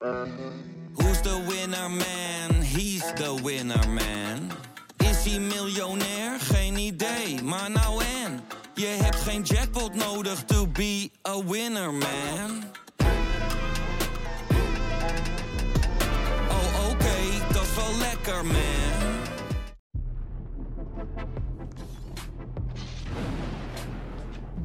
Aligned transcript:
Who's 0.00 1.20
the 1.22 1.44
winner 1.48 1.88
man? 1.88 2.62
He's 2.62 3.02
the 3.14 3.34
winner 3.42 3.88
man. 3.88 4.50
Is 4.96 5.24
hij 5.24 5.40
miljonair? 5.40 6.40
Geen 6.40 6.76
idee, 6.76 7.42
maar 7.42 7.70
nou 7.70 8.02
en. 8.04 8.40
Je 8.74 8.86
hebt 8.86 9.16
geen 9.16 9.42
jackpot 9.42 9.94
nodig 9.94 10.44
to 10.44 10.66
be 10.66 11.10
a 11.28 11.44
winner 11.44 11.92
man. 11.92 12.64
Oh 16.48 16.90
oké, 16.90 17.52
dat 17.52 17.62
is 17.62 17.74
wel 17.74 17.98
lekker 17.98 18.46
man. 18.46 19.16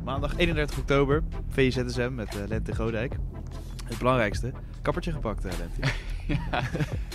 Maandag 0.04 0.38
31 0.38 0.78
oktober, 0.78 1.24
VZSM 1.50 2.14
met 2.14 2.36
uh, 2.36 2.42
Lente 2.48 2.76
Godijk. 2.76 3.16
Het 3.84 3.98
belangrijkste, 3.98 4.52
kappertje 4.82 5.12
gepakt, 5.12 5.46
uh, 5.46 5.52
Lente. 5.58 5.94
ja. 6.28 6.62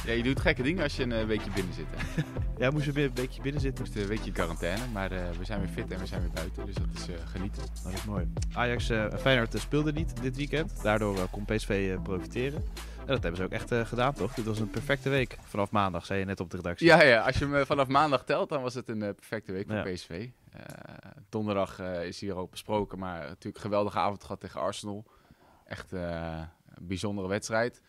ja, 0.04 0.12
je 0.12 0.22
doet 0.22 0.40
gekke 0.40 0.62
dingen 0.62 0.82
als 0.82 0.96
je 0.96 1.02
een 1.02 1.10
uh, 1.10 1.24
weekje 1.24 1.50
binnen 1.50 1.74
zit. 1.74 1.86
Hè? 1.90 2.22
ja, 2.64 2.70
moest 2.70 2.86
een 2.86 2.92
weekje 3.14 3.42
binnen 3.42 3.60
zitten. 3.60 3.84
Moest 3.84 3.96
een 3.96 4.06
weekje 4.06 4.26
in 4.26 4.32
quarantaine, 4.32 4.82
maar 4.92 5.12
uh, 5.12 5.18
we 5.38 5.44
zijn 5.44 5.60
weer 5.60 5.68
fit 5.68 5.92
en 5.92 5.98
we 5.98 6.06
zijn 6.06 6.20
weer 6.20 6.30
buiten, 6.30 6.66
dus 6.66 6.74
dat 6.74 6.86
is 6.94 7.08
uh, 7.08 7.14
genieten. 7.24 7.62
Dat 7.84 7.92
is 7.92 8.04
mooi. 8.04 8.32
Ajax 8.52 8.90
en 8.90 9.20
Feyenoord 9.20 9.54
speelden 9.58 9.94
niet 9.94 10.22
dit 10.22 10.36
weekend, 10.36 10.82
daardoor 10.82 11.28
kon 11.30 11.44
PSV 11.44 11.96
profiteren. 12.02 12.62
En 12.98 13.14
dat 13.14 13.22
hebben 13.22 13.36
ze 13.36 13.44
ook 13.44 13.52
echt 13.52 13.88
gedaan, 13.88 14.12
toch? 14.12 14.34
Dit 14.34 14.44
was 14.44 14.60
een 14.60 14.70
perfecte 14.70 15.08
week 15.08 15.36
vanaf 15.42 15.70
maandag, 15.70 16.06
zei 16.06 16.18
je 16.18 16.24
net 16.24 16.40
op 16.40 16.50
de 16.50 16.56
redactie. 16.56 16.86
Ja, 16.86 17.02
ja 17.02 17.20
als 17.20 17.38
je 17.38 17.46
hem 17.46 17.66
vanaf 17.66 17.88
maandag 17.88 18.24
telt, 18.24 18.48
dan 18.48 18.62
was 18.62 18.74
het 18.74 18.88
een 18.88 18.98
perfecte 18.98 19.52
week 19.52 19.66
voor 19.66 19.76
ja. 19.76 19.92
PSV. 19.92 20.28
donderdag 21.28 21.80
is 21.80 22.20
hier 22.20 22.36
ook 22.36 22.50
besproken, 22.50 22.98
maar 22.98 23.18
natuurlijk 23.18 23.56
een 23.56 23.70
geweldige 23.70 23.98
avond 23.98 24.22
gehad 24.22 24.40
tegen 24.40 24.60
Arsenal. 24.60 25.04
Echt 25.64 25.92
bijzondere 26.80 27.28
wedstrijd. 27.28 27.80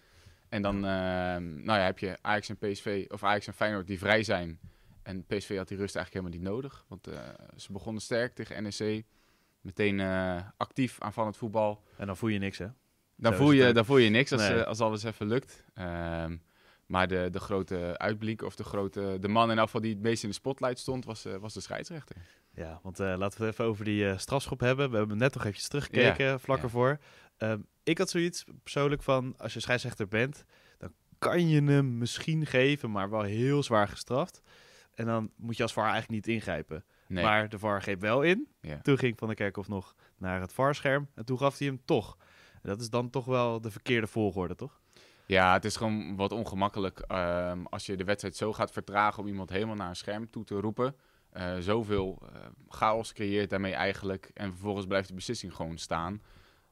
En 0.50 0.62
dan 0.62 0.76
uh, 0.76 0.82
nou 0.82 1.66
ja, 1.66 1.80
heb 1.80 2.00
je 2.00 2.18
Ajax 2.22 2.50
en 2.50 2.58
PSV, 2.58 3.06
of 3.10 3.24
Ajax 3.24 3.48
en 3.48 3.54
Feyenoord 3.54 3.88
die 3.88 4.00
vrij 4.00 4.24
zijn. 4.24 4.60
En 5.04 5.26
PSV 5.26 5.58
had 5.58 5.68
die 5.68 5.78
rust 5.78 5.96
eigenlijk 5.96 6.14
helemaal 6.14 6.32
niet 6.32 6.42
nodig. 6.42 6.86
Want 6.88 7.08
uh, 7.08 7.20
ze 7.56 7.72
begonnen 7.72 8.02
sterk 8.02 8.36
tegen 8.36 8.64
NEC. 8.64 9.06
Meteen 9.62 10.00
uh, 10.00 10.42
actief 10.58 11.02
aanvallend 11.02 11.38
voetbal. 11.38 11.84
En 11.98 12.08
dan 12.08 12.18
voel 12.18 12.30
je 12.30 12.40
niks, 12.40 12.58
hè? 12.58 12.68
Dan, 13.16 13.34
voel 13.34 13.52
je, 13.52 13.74
dan 13.74 13.86
voel 13.86 13.98
je 13.98 14.10
niks 14.10 14.32
als, 14.32 14.50
nee. 14.50 14.62
als 14.62 14.80
alles 14.80 15.04
even 15.04 15.28
lukt. 15.28 15.64
Um, 15.76 16.42
maar 16.86 17.08
de, 17.08 17.28
de 17.32 17.40
grote 17.40 17.98
uitblik, 17.98 18.42
of 18.42 18.56
de, 18.56 18.64
grote, 18.64 19.18
de 19.20 19.28
man 19.28 19.52
in 19.52 19.58
geval 19.58 19.82
die 19.82 19.94
het 19.94 20.02
meest 20.02 20.24
in 20.24 20.30
de 20.30 20.36
spotlight 20.36 20.80
stond, 20.80 21.06
was, 21.06 21.26
was 21.40 21.54
de 21.54 21.62
scheidsrechter. 21.62 22.16
Ja, 22.60 22.80
want 22.84 22.98
laten 22.98 23.40
we 23.40 23.46
het 23.46 23.54
even 23.54 23.66
over 23.66 23.86
die 23.86 24.18
strafschop 24.18 24.60
hebben. 24.60 24.92
We 24.92 24.98
hebben 24.98 25.18
net 25.18 25.34
nog 25.34 25.44
eventjes 25.44 25.68
teruggekeken, 25.68 26.26
ja, 26.26 26.40
vlak 26.40 26.58
ja. 26.58 26.64
ervoor. 26.64 27.00
Um, 27.38 27.66
ik 27.84 27.98
had 27.98 28.10
zoiets 28.10 28.44
persoonlijk 28.64 29.04
van, 29.04 29.34
als 29.38 29.54
je 29.54 29.60
scheidsrechter 29.60 30.08
bent, 30.08 30.46
dan 30.78 30.94
kan 31.18 31.48
je 31.48 31.62
hem 31.62 31.98
misschien 31.98 32.46
geven, 32.46 32.92
maar 32.92 33.10
wel 33.10 33.22
heel 33.22 33.64
zwaar 33.64 33.88
gestraft. 33.88 34.42
En 34.94 35.06
dan 35.06 35.32
moet 35.36 35.58
je 35.58 35.64
als 35.64 35.74
VAR 35.74 35.90
eigenlijk 35.92 36.26
niet 36.26 36.36
ingrijpen. 36.36 36.86
Nee. 37.08 37.24
Maar 37.24 37.50
de 37.50 37.60
VAR 37.60 37.82
greep 37.82 38.02
wel 38.02 38.22
in. 38.22 38.48
Ja. 38.62 38.80
Toen 38.82 38.98
ging 38.98 39.18
Van 39.18 39.28
der 39.28 39.38
Kerkhoff 39.38 39.68
nog 39.68 39.96
naar 40.18 40.42
het 40.42 40.54
VAR-scherm 40.54 41.08
en 41.16 41.26
toen 41.26 41.38
gaf 41.38 41.58
hij 41.58 41.68
hem 41.68 41.82
toch. 41.86 42.18
En 42.54 42.70
dat 42.70 42.82
is 42.82 42.90
dan 42.90 43.10
toch 43.10 43.26
wel 43.26 43.62
de 43.62 43.72
verkeerde 43.72 44.08
volgorde, 44.08 44.56
toch? 44.56 44.80
Ja, 45.26 45.54
het 45.54 45.66
is 45.66 45.76
gewoon 45.76 46.16
wat 46.16 46.32
ongemakkelijk 46.32 47.04
um, 47.12 47.66
als 47.66 47.86
je 47.86 47.98
de 47.98 48.04
wedstrijd 48.04 48.36
zo 48.36 48.54
gaat 48.54 48.72
vertragen 48.72 49.24
om 49.24 49.28
iemand 49.28 49.50
helemaal 49.50 49.76
naar 49.76 49.90
een 49.90 49.96
scherm 49.96 50.30
toe 50.30 50.44
te 50.44 50.56
roepen. 50.56 50.96
Uh, 51.38 51.58
zoveel 51.60 52.18
uh, 52.22 52.30
chaos 52.70 53.14
creëert 53.14 53.50
daarmee 53.50 53.74
eigenlijk. 53.74 54.32
En 54.34 54.50
vervolgens 54.50 54.86
blijft 54.86 55.08
de 55.08 55.14
beslissing 55.14 55.56
gewoon 55.56 55.78
staan. 55.78 56.22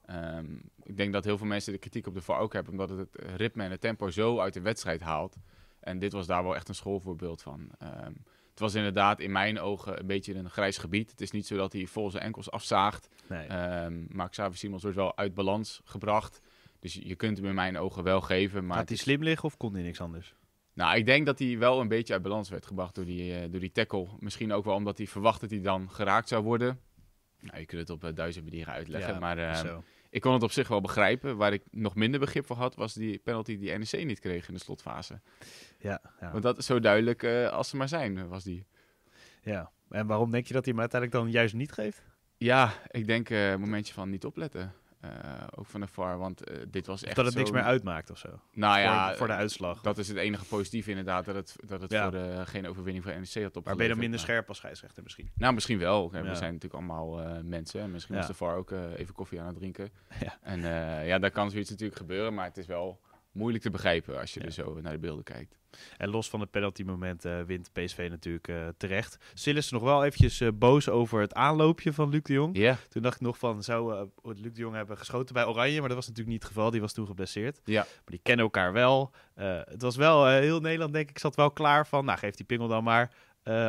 Um, 0.09 0.61
ik 0.83 0.97
denk 0.97 1.13
dat 1.13 1.23
heel 1.23 1.37
veel 1.37 1.47
mensen 1.47 1.73
de 1.73 1.79
kritiek 1.79 2.07
op 2.07 2.13
de 2.13 2.21
VAR 2.21 2.39
ook 2.39 2.53
hebben, 2.53 2.71
omdat 2.71 2.89
het 2.89 2.99
het 2.99 3.09
ritme 3.35 3.63
en 3.63 3.71
het 3.71 3.81
tempo 3.81 4.09
zo 4.09 4.39
uit 4.39 4.53
de 4.53 4.61
wedstrijd 4.61 5.01
haalt. 5.01 5.37
En 5.79 5.99
dit 5.99 6.11
was 6.11 6.27
daar 6.27 6.43
wel 6.43 6.55
echt 6.55 6.69
een 6.69 6.75
schoolvoorbeeld 6.75 7.41
van. 7.41 7.71
Um, 7.83 8.23
het 8.49 8.59
was 8.59 8.75
inderdaad 8.75 9.19
in 9.19 9.31
mijn 9.31 9.59
ogen 9.59 9.99
een 9.99 10.05
beetje 10.05 10.35
een 10.35 10.49
grijs 10.49 10.77
gebied. 10.77 11.11
Het 11.11 11.21
is 11.21 11.31
niet 11.31 11.47
zo 11.47 11.57
dat 11.57 11.73
hij 11.73 11.85
vol 11.85 12.11
zijn 12.11 12.23
enkels 12.23 12.51
afzaagt. 12.51 13.09
Nee. 13.29 13.49
Um, 13.83 14.07
maar 14.09 14.29
Xavier 14.29 14.57
Simons 14.57 14.81
wordt 14.81 14.97
wel 14.97 15.17
uit 15.17 15.33
balans 15.33 15.81
gebracht. 15.83 16.41
Dus 16.79 16.93
je 16.93 17.15
kunt 17.15 17.37
hem 17.37 17.45
in 17.45 17.55
mijn 17.55 17.77
ogen 17.77 18.03
wel 18.03 18.21
geven. 18.21 18.65
Maar 18.65 18.77
Gaat 18.77 18.89
hij 18.89 18.97
slim 18.97 19.23
liggen 19.23 19.45
of 19.45 19.57
kon 19.57 19.73
hij 19.73 19.83
niks 19.83 20.01
anders? 20.01 20.35
Nou, 20.77 20.97
ik 20.97 21.05
denk 21.05 21.25
dat 21.25 21.39
hij 21.39 21.57
wel 21.57 21.79
een 21.79 21.87
beetje 21.87 22.13
uit 22.13 22.21
balans 22.21 22.49
werd 22.49 22.65
gebracht 22.65 22.95
door 22.95 23.05
die, 23.05 23.31
uh, 23.31 23.51
door 23.51 23.59
die 23.59 23.71
tackle. 23.71 24.07
Misschien 24.19 24.51
ook 24.53 24.65
wel 24.65 24.75
omdat 24.75 24.97
hij 24.97 25.07
verwacht 25.07 25.41
dat 25.41 25.49
hij 25.49 25.61
dan 25.61 25.91
geraakt 25.91 26.27
zou 26.27 26.43
worden. 26.43 26.79
Nou, 27.39 27.59
je 27.59 27.65
kunt 27.65 27.81
het 27.81 27.89
op 27.89 28.03
uh, 28.03 28.09
duizend 28.13 28.45
manieren 28.45 28.73
uitleggen. 28.73 29.13
Ja, 29.13 29.19
maar 29.19 29.37
uh, 29.37 29.55
zo. 29.55 29.83
ik 30.09 30.21
kon 30.21 30.33
het 30.33 30.43
op 30.43 30.51
zich 30.51 30.67
wel 30.67 30.81
begrijpen. 30.81 31.37
Waar 31.37 31.53
ik 31.53 31.63
nog 31.71 31.95
minder 31.95 32.19
begrip 32.19 32.45
voor 32.45 32.55
had, 32.55 32.75
was 32.75 32.93
die 32.93 33.17
penalty 33.17 33.57
die 33.57 33.77
NEC 33.77 34.05
niet 34.05 34.19
kreeg 34.19 34.47
in 34.47 34.53
de 34.53 34.59
slotfase. 34.59 35.19
Ja, 35.79 36.01
ja. 36.19 36.31
Want 36.31 36.43
dat 36.43 36.57
is 36.57 36.65
zo 36.65 36.79
duidelijk 36.79 37.23
uh, 37.23 37.49
als 37.49 37.69
ze 37.69 37.77
maar 37.77 37.87
zijn, 37.87 38.27
was 38.27 38.43
die. 38.43 38.65
ja. 39.41 39.71
En 39.89 40.07
waarom 40.07 40.31
denk 40.31 40.47
je 40.47 40.53
dat 40.53 40.63
hij 40.63 40.73
hem 40.73 40.81
uiteindelijk 40.81 41.21
dan 41.21 41.31
juist 41.31 41.53
niet 41.53 41.71
geeft? 41.71 42.03
Ja, 42.37 42.73
ik 42.91 43.07
denk 43.07 43.29
eh, 43.29 43.51
een 43.51 43.59
momentje 43.59 43.93
van 43.93 44.09
niet 44.09 44.25
opletten. 44.25 44.73
Uh, 45.05 45.09
ook 45.55 45.65
van 45.65 45.81
de 45.81 45.87
VAR, 45.87 46.17
want 46.17 46.51
uh, 46.51 46.57
dit 46.67 46.87
was 46.87 47.03
echt 47.03 47.15
dat 47.15 47.25
het 47.25 47.35
niks 47.35 47.51
meer 47.51 47.61
uitmaakt 47.63 48.09
of 48.11 48.17
zo? 48.17 48.39
Nou 48.53 48.79
ja, 48.79 49.07
voor, 49.07 49.17
voor 49.17 49.27
de 49.27 49.33
uitslag. 49.33 49.81
dat 49.81 49.97
is 49.97 50.07
het 50.07 50.17
enige 50.17 50.45
positieve 50.45 50.89
inderdaad, 50.89 51.25
dat 51.25 51.35
het, 51.35 51.55
dat 51.65 51.81
het 51.81 51.91
Ja. 51.91 52.01
voor 52.01 52.11
de, 52.11 52.41
geen 52.45 52.67
overwinning 52.67 53.03
voor 53.03 53.13
NEC 53.13 53.21
had 53.23 53.33
opgeleverd. 53.33 53.65
maar 53.65 53.75
ben 53.75 53.83
je 53.85 53.91
dan 53.91 53.99
minder 53.99 54.19
Maar- 54.19 54.27
scherp 54.29 54.47
als 54.47 54.57
scheidsrechter 54.57 55.03
misschien? 55.03 55.31
Nou, 55.35 55.53
misschien 55.53 55.77
wel. 55.79 56.11
We 56.11 56.17
zijn 56.35 56.53
natuurlijk 56.53 56.73
allemaal 56.73 57.21
eh, 57.21 57.41
mensen. 57.43 57.81
En 57.81 57.91
misschien 57.91 58.15
was 58.15 58.27
de 58.27 58.33
VAR 58.33 58.55
ook 58.55 58.71
eh, 58.71 58.99
even 58.99 59.13
koffie 59.13 59.39
aan 59.41 59.47
het 59.47 59.55
drinken. 59.55 59.89
Ja. 60.19 60.37
En 60.41 60.63
eh, 60.63 61.07
ja, 61.07 61.19
daar 61.19 61.31
kan 61.31 61.49
zoiets 61.51 61.69
natuurlijk 61.69 61.97
gebeuren, 61.99 62.33
maar 62.33 62.45
het 62.45 62.57
is 62.57 62.65
wel 62.65 62.99
moeilijk 63.37 63.63
te 63.63 63.69
begrijpen 63.69 64.19
als 64.19 64.33
je 64.33 64.39
Ja. 64.39 64.45
er 64.45 64.51
zo 64.51 64.79
naar 64.81 64.91
de 64.93 64.99
beelden 64.99 65.23
kijkt. 65.23 65.57
En 65.97 66.09
los 66.09 66.29
van 66.29 66.39
het 66.39 66.51
penaltymoment 66.51 67.25
eh 67.25 67.41
wint 67.41 67.69
PSV 67.73 68.07
natuurlijk 68.09 68.47
eh, 68.47 68.67
terecht. 68.77 69.17
Sil 69.41 69.55
is 69.57 69.71
nog 69.71 69.81
wel 69.81 70.03
eventjes 70.03 70.41
eh, 70.41 70.49
boos 70.53 70.89
over 70.89 71.21
het 71.21 71.33
aanloopje 71.33 71.93
van 71.93 72.09
Luc 72.09 72.21
de 72.21 72.33
Jong. 72.33 72.75
Toen 72.89 73.01
dacht 73.01 73.15
ik 73.15 73.21
nog 73.21 73.37
van, 73.37 73.63
zou 73.63 74.09
Luc 74.23 74.53
de 74.53 74.59
Jong 74.61 74.75
hebben 74.75 74.97
geschoten 74.97 75.33
bij 75.33 75.45
Oranje? 75.45 75.79
Maar 75.79 75.87
dat 75.87 75.97
was 75.97 76.07
natuurlijk 76.07 76.33
niet 76.33 76.43
het 76.43 76.51
geval, 76.53 76.71
die 76.71 76.81
was 76.81 76.93
toen 76.93 77.05
geblesseerd. 77.07 77.59
ja. 77.63 77.81
Maar 77.81 77.87
die 78.05 78.19
kennen 78.23 78.45
elkaar 78.45 78.73
wel. 78.73 79.11
Het 79.69 79.81
was 79.81 79.95
wel, 79.95 80.27
heel 80.27 80.59
Nederland 80.59 80.93
denk 80.93 81.09
ik, 81.09 81.19
zat 81.19 81.35
wel 81.35 81.51
klaar 81.51 81.87
van, 81.87 82.05
nou 82.05 82.17
geef 82.19 82.35
die 82.35 82.45
pingel 82.45 82.67
dan 82.67 82.83
maar. 82.83 83.11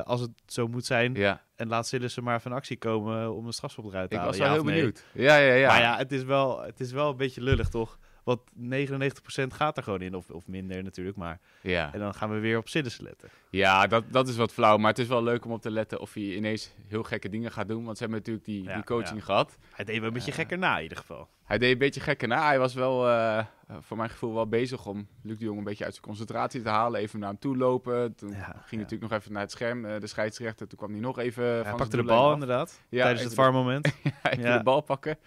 als 0.04 0.20
het 0.20 0.30
zo 0.46 0.68
moet 0.68 0.84
zijn. 0.86 1.14
ja. 1.14 1.46
En 1.56 1.68
laat 1.68 1.86
Sillissen 1.86 2.22
maar 2.24 2.40
van 2.40 2.52
actie 2.52 2.76
komen 2.78 3.34
om 3.34 3.46
een 3.46 3.52
strafschop 3.52 3.84
eruit 3.84 4.08
te 4.10 4.14
Ik 4.16 4.20
halen. 4.20 4.38
was 4.38 4.46
wel 4.46 4.54
ja 4.56 4.62
heel 4.62 4.64
nee? 4.70 4.74
benieuwd. 4.74 5.04
Ja, 5.12 5.36
ja, 5.36 5.54
ja. 5.54 5.68
Maar 5.68 5.80
ja, 5.80 5.96
het 5.96 6.12
is, 6.12 6.22
wel, 6.22 6.60
het 6.62 6.80
is 6.80 6.92
wel 6.92 7.10
een 7.10 7.16
beetje 7.16 7.40
lullig 7.42 7.68
toch? 7.68 7.98
Want 8.28 8.40
99% 8.60 9.46
gaat 9.48 9.76
er 9.76 9.82
gewoon 9.82 10.00
in, 10.00 10.14
of, 10.14 10.30
of 10.30 10.46
minder 10.46 10.82
natuurlijk. 10.82 11.16
Maar 11.16 11.38
ja. 11.60 11.92
en 11.92 11.98
dan 12.00 12.14
gaan 12.14 12.30
we 12.30 12.38
weer 12.38 12.58
op 12.58 12.68
Sillissen 12.68 13.04
letten. 13.04 13.28
Ja, 13.50 13.86
dat, 13.86 14.04
dat 14.10 14.28
is 14.28 14.36
wat 14.36 14.52
flauw. 14.52 14.76
Maar 14.76 14.90
het 14.90 14.98
is 14.98 15.06
wel 15.06 15.22
leuk 15.22 15.44
om 15.44 15.52
op 15.52 15.62
te 15.62 15.70
letten 15.70 16.00
of 16.00 16.14
hij 16.14 16.22
ineens 16.22 16.72
heel 16.88 17.02
gekke 17.02 17.28
dingen 17.28 17.52
gaat 17.52 17.68
doen. 17.68 17.84
Want 17.84 17.96
ze 17.96 18.02
hebben 18.02 18.20
natuurlijk 18.20 18.46
die, 18.46 18.62
Ja, 18.62 18.74
die 18.74 18.84
coaching 18.84 19.18
ja. 19.18 19.24
gehad. 19.24 19.56
Hij 19.72 19.84
deed 19.84 19.98
wel 19.98 20.06
een 20.06 20.12
beetje 20.12 20.30
Eh, 20.30 20.36
gekker 20.36 20.58
na 20.58 20.76
in 20.76 20.82
ieder 20.82 20.98
geval. 20.98 21.28
Hij 21.44 21.58
deed 21.58 21.72
een 21.72 21.78
beetje 21.78 22.00
gekke 22.00 22.26
na. 22.26 22.46
Hij 22.46 22.58
was 22.58 22.74
wel, 22.74 23.08
eh, 23.08 23.44
voor 23.80 23.96
mijn 23.96 24.10
gevoel, 24.10 24.34
wel 24.34 24.46
bezig 24.48 24.86
om 24.86 25.08
Luc 25.22 25.38
de 25.38 25.44
Jong 25.44 25.58
een 25.58 25.64
beetje 25.64 25.84
uit 25.84 25.92
zijn 25.92 26.06
concentratie 26.06 26.62
te 26.62 26.68
halen. 26.68 27.00
Even 27.00 27.18
naar 27.18 27.28
hem 27.28 27.38
toe 27.38 27.56
lopen. 27.56 28.14
Toen 28.14 28.28
Ja, 28.30 28.34
ging 28.36 28.46
ja. 28.46 28.62
hij 28.68 28.78
natuurlijk 28.78 29.10
nog 29.10 29.20
even 29.20 29.32
naar 29.32 29.42
het 29.42 29.50
scherm, 29.50 29.84
eh, 29.84 30.00
de 30.00 30.06
scheidsrechter. 30.06 30.68
Toen 30.68 30.78
kwam 30.78 30.90
hij 30.90 31.00
nog 31.00 31.18
even 31.18 31.44
Hij 31.44 31.54
van 31.54 31.64
zijn 31.64 31.76
pakte 31.76 31.96
de 31.96 32.02
bal 32.02 32.26
af. 32.26 32.32
inderdaad, 32.32 32.80
Ja, 32.88 33.02
tijdens 33.02 33.24
het 33.24 33.34
VAR-moment. 33.34 33.86
even 34.22 34.42
Ja. 34.44 34.56
de 34.58 34.62
bal 34.64 34.80
pakken. 34.80 35.18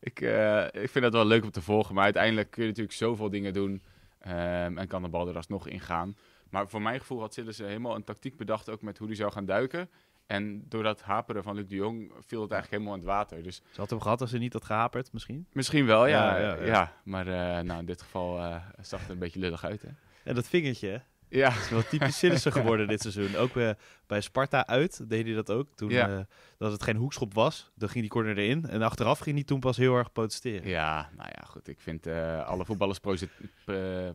Ik, 0.00 0.20
eh, 0.20 0.64
ik 0.64 0.90
vind 0.90 1.04
dat 1.04 1.12
wel 1.12 1.26
leuk 1.26 1.44
om 1.44 1.50
te 1.50 1.62
volgen. 1.62 1.94
Maar 1.94 2.04
uiteindelijk 2.04 2.50
kun 2.50 2.62
je 2.62 2.68
natuurlijk 2.68 2.96
zoveel 2.96 3.30
dingen 3.30 3.52
doen. 3.52 3.82
ehm, 4.18 4.78
en 4.78 4.86
kan 4.86 5.02
de 5.02 5.08
bal 5.08 5.28
er 5.28 5.36
alsnog 5.36 5.68
ingaan. 5.68 6.16
Maar 6.50 6.68
voor 6.68 6.82
mijn 6.82 6.98
gevoel 7.00 7.20
had 7.20 7.34
Sillissen 7.34 7.66
helemaal 7.66 7.94
een 7.94 8.04
tactiek 8.04 8.36
bedacht. 8.36 8.68
Ook 8.70 8.82
met 8.82 8.98
hoe 8.98 9.06
hij 9.06 9.16
zou 9.16 9.32
gaan 9.32 9.44
duiken. 9.44 9.90
En 10.26 10.64
door 10.68 10.82
dat 10.82 11.02
haperen 11.02 11.42
van 11.42 11.54
Luc 11.54 11.66
de 11.68 11.74
Jong 11.74 12.12
viel 12.26 12.42
het 12.42 12.50
eigenlijk 12.52 12.70
helemaal 12.70 12.92
in 12.92 12.98
het 12.98 13.08
water. 13.08 13.42
Dus 13.42 13.62
Ze 13.70 13.80
had 13.80 13.90
hem 13.90 14.00
gehad 14.00 14.20
als 14.20 14.30
ze 14.30 14.38
niet 14.38 14.52
had 14.52 14.64
gehaperd 14.64 15.12
misschien. 15.12 15.46
misschien 15.52 15.86
wel, 15.86 16.06
ja. 16.06 16.38
Ja, 16.38 16.42
ja, 16.42 16.56
ja, 16.56 16.64
ja. 16.66 16.92
Maar 17.04 17.26
eh, 17.26 17.64
nou, 17.64 17.78
in 17.80 17.86
dit 17.86 18.02
geval 18.02 18.38
eh, 18.38 18.56
zag 18.80 18.98
het 18.98 19.08
er 19.08 19.14
een 19.14 19.20
beetje 19.20 19.40
lullig 19.40 19.64
uit. 19.64 19.82
Hè? 19.82 19.88
En 20.24 20.34
dat 20.34 20.48
vingertje, 20.48 21.02
Ja, 21.30 21.48
is 21.48 21.68
wel 21.68 21.82
typisch 21.82 22.18
Sillissen 22.18 22.52
geworden 22.52 22.88
dit 22.88 23.00
seizoen. 23.00 23.36
Ook 23.36 23.56
eh, 23.56 23.70
bij 24.06 24.20
Sparta 24.20 24.66
uit 24.66 25.08
deed 25.08 25.24
hij 25.26 25.34
dat 25.34 25.50
ook. 25.50 25.68
Toen 25.74 25.90
Ja. 25.90 26.08
eh, 26.18 26.24
dat 26.58 26.72
het 26.72 26.82
geen 26.82 26.96
hoekschop 26.96 27.34
was, 27.34 27.70
dan 27.74 27.88
ging 27.88 28.00
die 28.00 28.10
corner 28.12 28.38
erin. 28.38 28.66
En 28.68 28.82
achteraf 28.82 29.18
ging 29.18 29.36
hij 29.36 29.44
toen 29.44 29.60
pas 29.60 29.76
heel 29.76 29.96
erg 29.96 30.12
protesteren. 30.12 30.68
ja, 30.68 31.10
nou 31.16 31.28
ja, 31.34 31.42
goed. 31.46 31.68
Ik 31.68 31.80
vind 31.80 32.06
eh, 32.06 32.46
alle 32.46 32.64
voetballers 32.64 32.98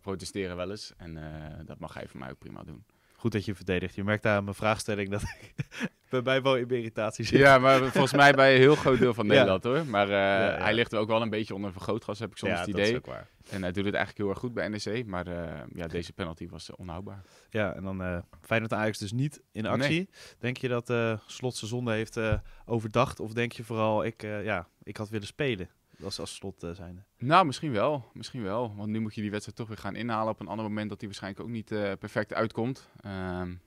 protesteren 0.01 0.55
wel 0.55 0.69
eens. 0.71 0.93
En 0.97 1.17
dat 1.65 1.79
mag 1.79 1.93
hij 1.93 2.07
voor 2.07 2.19
mij 2.19 2.29
ook 2.29 2.39
prima 2.39 2.63
doen. 2.63 2.83
Goed 3.23 3.31
dat 3.31 3.45
je 3.45 3.55
verdedigt. 3.55 3.95
Je 3.95 4.03
merkt 4.03 4.25
aan 4.25 4.43
mijn 4.43 4.55
vraagstelling 4.55 5.09
dat 5.09 5.21
ik 5.21 5.53
bij 6.09 6.21
mij 6.21 6.41
wel 6.41 6.55
in 6.55 6.69
irritatie 6.69 7.25
zit. 7.25 7.39
Ja, 7.39 7.57
maar 7.57 7.79
volgens 7.79 8.13
mij 8.13 8.33
bij 8.33 8.53
een 8.53 8.59
heel 8.59 8.75
groot 8.75 8.99
deel 8.99 9.13
van 9.13 9.25
Ja. 9.27 9.31
Nederland 9.31 9.63
hoor. 9.63 9.85
Maar 9.85 10.07
eh, 10.07 10.13
ja. 10.13 10.63
hij 10.63 10.73
ligt 10.73 10.91
er 10.91 10.99
ook 10.99 11.07
wel 11.07 11.21
een 11.21 11.29
beetje 11.29 11.55
onder 11.55 11.71
vergrootglas, 11.71 12.19
heb 12.19 12.31
ik 12.31 12.37
soms 12.37 12.51
Ja, 12.51 12.57
het 12.57 12.65
dat 12.65 12.75
idee. 12.79 12.91
is 12.91 12.97
ook 12.97 13.05
waar. 13.05 13.27
En 13.49 13.61
hij 13.61 13.71
doet 13.71 13.85
het 13.85 13.93
eigenlijk 13.93 14.17
heel 14.17 14.29
erg 14.29 14.39
goed 14.39 14.53
bij 14.53 14.67
NEC. 14.67 15.05
Maar 15.05 15.27
eh, 15.27 15.61
ja, 15.73 15.87
deze 15.87 16.13
penalty 16.13 16.47
was 16.49 16.69
eh, 16.69 16.75
onhoudbaar. 16.77 17.21
Ja, 17.49 17.73
en 17.73 17.83
dan 17.83 18.01
eh 18.01 18.17
Feyenoord 18.41 18.71
en 18.71 18.77
Ajax 18.77 18.97
dus 18.97 19.11
niet 19.11 19.41
in 19.51 19.65
actie. 19.65 20.09
Denk 20.39 20.57
je 20.57 20.67
dat 20.67 20.93
Slot 21.25 21.55
zijn 21.55 21.69
zonde 21.69 21.91
heeft 21.91 22.19
overdacht? 22.65 23.19
Of 23.19 23.33
denk 23.33 23.51
je 23.51 23.63
vooral, 23.63 24.03
ik, 24.05 24.21
ja, 24.21 24.67
ik 24.83 24.97
had 24.97 25.09
willen 25.09 25.27
spelen? 25.27 25.69
Als, 26.03 26.19
als 26.19 26.35
slot 26.35 26.63
uh, 26.63 26.71
zijnde. 26.71 27.01
Nou, 27.17 27.45
misschien 27.45 27.71
wel. 27.71 28.05
Misschien 28.13 28.43
wel. 28.43 28.75
Want 28.75 28.89
nu 28.89 28.99
moet 28.99 29.15
je 29.15 29.21
die 29.21 29.31
wedstrijd 29.31 29.57
toch 29.57 29.67
weer 29.67 29.77
gaan 29.77 29.95
inhalen 29.95 30.33
op 30.33 30.39
een 30.39 30.47
ander 30.47 30.65
moment 30.65 30.89
dat 30.89 30.99
die 30.99 31.07
waarschijnlijk 31.07 31.43
ook 31.43 31.51
niet 31.51 31.71
uh, 31.71 31.91
perfect 31.99 32.33
uitkomt. 32.33 32.89
Um, 33.05 33.61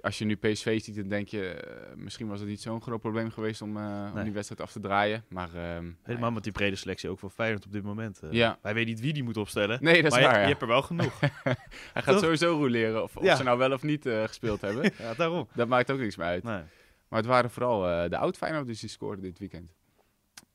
als 0.00 0.18
je 0.18 0.24
nu 0.24 0.36
PSV 0.36 0.80
ziet, 0.80 0.96
dan 0.96 1.08
denk 1.08 1.28
je, 1.28 1.64
uh, 1.66 1.96
misschien 1.96 2.28
was 2.28 2.40
het 2.40 2.48
niet 2.48 2.60
zo'n 2.60 2.82
groot 2.82 3.00
probleem 3.00 3.30
geweest 3.30 3.62
om, 3.62 3.76
uh, 3.76 4.02
nee. 4.02 4.12
om, 4.12 4.22
die 4.22 4.32
wedstrijd 4.32 4.60
af 4.60 4.72
te 4.72 4.80
draaien. 4.80 5.24
Maar, 5.28 5.48
uh, 5.54 5.78
Helemaal 6.02 6.30
met 6.30 6.42
die 6.42 6.52
brede 6.52 6.76
selectie 6.76 7.08
ook 7.08 7.18
voor 7.18 7.30
Feyenoord 7.30 7.64
op 7.64 7.72
dit 7.72 7.82
moment. 7.82 8.20
ja. 8.30 8.58
Wij 8.62 8.74
weten 8.74 8.90
niet 8.90 9.00
wie 9.00 9.12
die 9.12 9.22
moet 9.22 9.36
opstellen. 9.36 9.78
Nee, 9.82 10.02
dat 10.02 10.12
is 10.12 10.18
maar 10.18 10.20
waar. 10.20 10.32
Je, 10.32 10.36
ja. 10.36 10.42
je, 10.42 10.48
hebt 10.48 10.62
er 10.62 10.68
wel 10.68 10.82
genoeg. 10.82 11.20
Hij 11.92 12.02
gaat 12.02 12.20
sowieso 12.20 12.56
roleren, 12.56 13.02
of, 13.02 13.16
of 13.16 13.24
Ja. 13.24 13.36
ze 13.36 13.42
nou 13.42 13.58
wel 13.58 13.72
of 13.72 13.82
niet 13.82 14.02
gespeeld 14.02 14.60
hebben. 14.60 14.92
ja, 14.98 15.14
daarom. 15.14 15.48
Dat 15.54 15.68
maakt 15.68 15.90
ook 15.90 15.98
niks 15.98 16.16
meer 16.16 16.26
uit. 16.26 16.42
Nee. 16.42 16.62
Maar 17.08 17.20
het 17.20 17.28
waren 17.28 17.50
vooral 17.50 18.08
de 18.08 18.16
oud-Feyenoorders 18.16 18.80
die 18.80 18.88
scoorden 18.88 19.22
dit 19.22 19.38
weekend. 19.38 19.72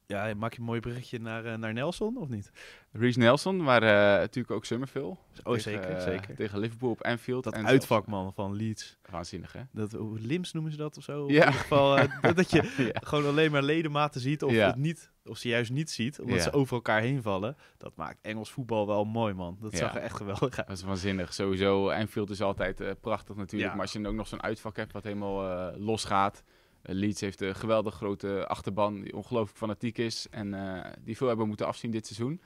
Ja, 0.08 0.34
maak 0.34 0.54
je 0.54 0.60
een 0.60 0.66
mooi 0.66 0.80
berichtje 0.80 1.20
naar, 1.20 1.46
uh, 1.46 1.54
naar 1.56 1.74
Nelson, 1.74 2.18
of 2.18 2.30
niet? 2.30 2.52
Reece 2.92 3.20
Nelson, 3.20 3.64
maar 3.64 3.84
uh, 3.84 3.90
natuurlijk 3.90 4.52
ook 4.52 4.66
Summerville. 4.66 5.06
Oh, 5.06 5.18
tegen, 5.44 5.62
zeker, 5.62 5.92
uh, 5.92 6.02
zeker. 6.02 6.36
Tegen 6.36 6.60
Liverpool 6.60 6.90
op 6.90 7.04
Anfield. 7.04 7.44
Dat 7.44 7.54
en 7.54 7.66
uitvakman 7.68 8.34
van 8.34 8.56
Leeds. 8.56 8.98
Waanzinnig, 9.10 9.54
hè? 9.54 9.62
Dat, 9.72 9.96
Lims 10.20 10.54
noemen 10.54 10.72
ze 10.72 10.78
dat 10.78 10.98
of 10.98 11.04
zo? 11.04 11.14
Ja. 11.20 11.24
In 11.28 11.34
ieder 11.34 11.54
geval, 11.54 11.96
dat 12.36 12.52
je 12.52 12.74
ja. 12.94 13.00
gewoon 13.08 13.26
alleen 13.26 13.52
maar 13.52 13.64
ledematen 13.64 14.22
ziet 14.22 14.44
of, 14.44 14.52
Ja. 14.52 14.68
het 14.68 14.76
niet, 14.76 15.12
of 15.26 15.38
ze 15.38 15.48
juist 15.48 15.72
niet 15.72 15.92
ziet, 15.92 16.20
omdat 16.20 16.38
Ja. 16.38 16.44
ze 16.44 16.52
over 16.54 16.76
elkaar 16.76 17.02
heen 17.02 17.22
vallen. 17.22 17.58
Dat 17.78 17.96
maakt 17.96 18.18
Engels 18.22 18.52
voetbal 18.52 18.88
wel 18.88 19.06
mooi, 19.06 19.34
man. 19.34 19.58
Dat 19.62 19.76
zag 19.76 19.96
er 19.96 20.02
echt 20.02 20.16
geweldig 20.16 20.58
uit. 20.58 20.68
Dat 20.68 20.78
is 20.78 20.84
waanzinnig. 20.84 21.34
Sowieso, 21.34 21.90
Anfield 21.90 22.30
is 22.30 22.42
altijd 22.42 22.82
eh, 22.82 22.92
prachtig 23.02 23.36
natuurlijk. 23.36 23.72
Maar 23.72 23.82
als 23.82 23.92
je 23.94 24.00
dan 24.02 24.12
ook 24.12 24.18
nog 24.18 24.28
zo'n 24.28 24.44
uitvak 24.44 24.76
hebt 24.76 24.94
wat 24.94 25.04
helemaal 25.04 25.50
eh, 25.50 25.78
los 25.86 26.04
gaat. 26.04 26.44
Leeds 26.90 27.22
heeft 27.22 27.42
een 27.42 27.56
geweldig 27.56 27.96
grote 27.96 28.48
achterban 28.48 29.02
die 29.02 29.16
ongelooflijk 29.16 29.58
fanatiek 29.58 29.98
is. 29.98 30.28
En 30.30 30.54
eh, 30.54 30.92
die 31.02 31.18
veel 31.18 31.28
hebben 31.28 31.48
moeten 31.48 31.66
afzien 31.66 31.92
dit 31.92 32.06
seizoen. 32.06 32.42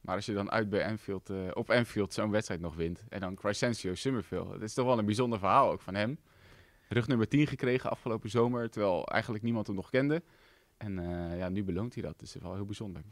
Maar 0.00 0.16
als 0.16 0.26
je 0.26 0.32
dan 0.32 0.50
uit 0.50 0.68
bij 0.68 0.86
Anfield, 0.86 1.30
eh, 1.30 1.36
op 1.52 1.70
Anfield 1.70 2.14
zo'n 2.14 2.30
wedstrijd 2.30 2.60
nog 2.60 2.74
wint. 2.74 3.04
En 3.08 3.20
dan 3.20 3.34
Crescencio 3.34 3.94
Summerville. 3.94 4.48
Dat 4.52 4.62
is 4.62 4.74
toch 4.74 4.86
wel 4.86 4.98
een 4.98 5.04
bijzonder 5.04 5.38
verhaal 5.38 5.70
ook 5.70 5.80
van 5.80 5.94
hem. 5.94 6.18
Rug 6.88 7.06
nummer 7.06 7.28
10 7.28 7.46
gekregen 7.46 7.90
afgelopen 7.90 8.30
zomer. 8.30 8.70
Terwijl 8.70 9.06
eigenlijk 9.06 9.44
niemand 9.44 9.66
hem 9.66 9.76
nog 9.76 9.90
kende. 9.90 10.22
En 10.76 10.98
eh, 10.98 11.38
ja, 11.38 11.48
nu 11.48 11.64
beloont 11.64 11.94
hij 11.94 12.02
dat. 12.02 12.18
Dat 12.18 12.28
is 12.28 12.34
wel 12.42 12.54
heel 12.54 12.64
bijzonder. 12.64 13.02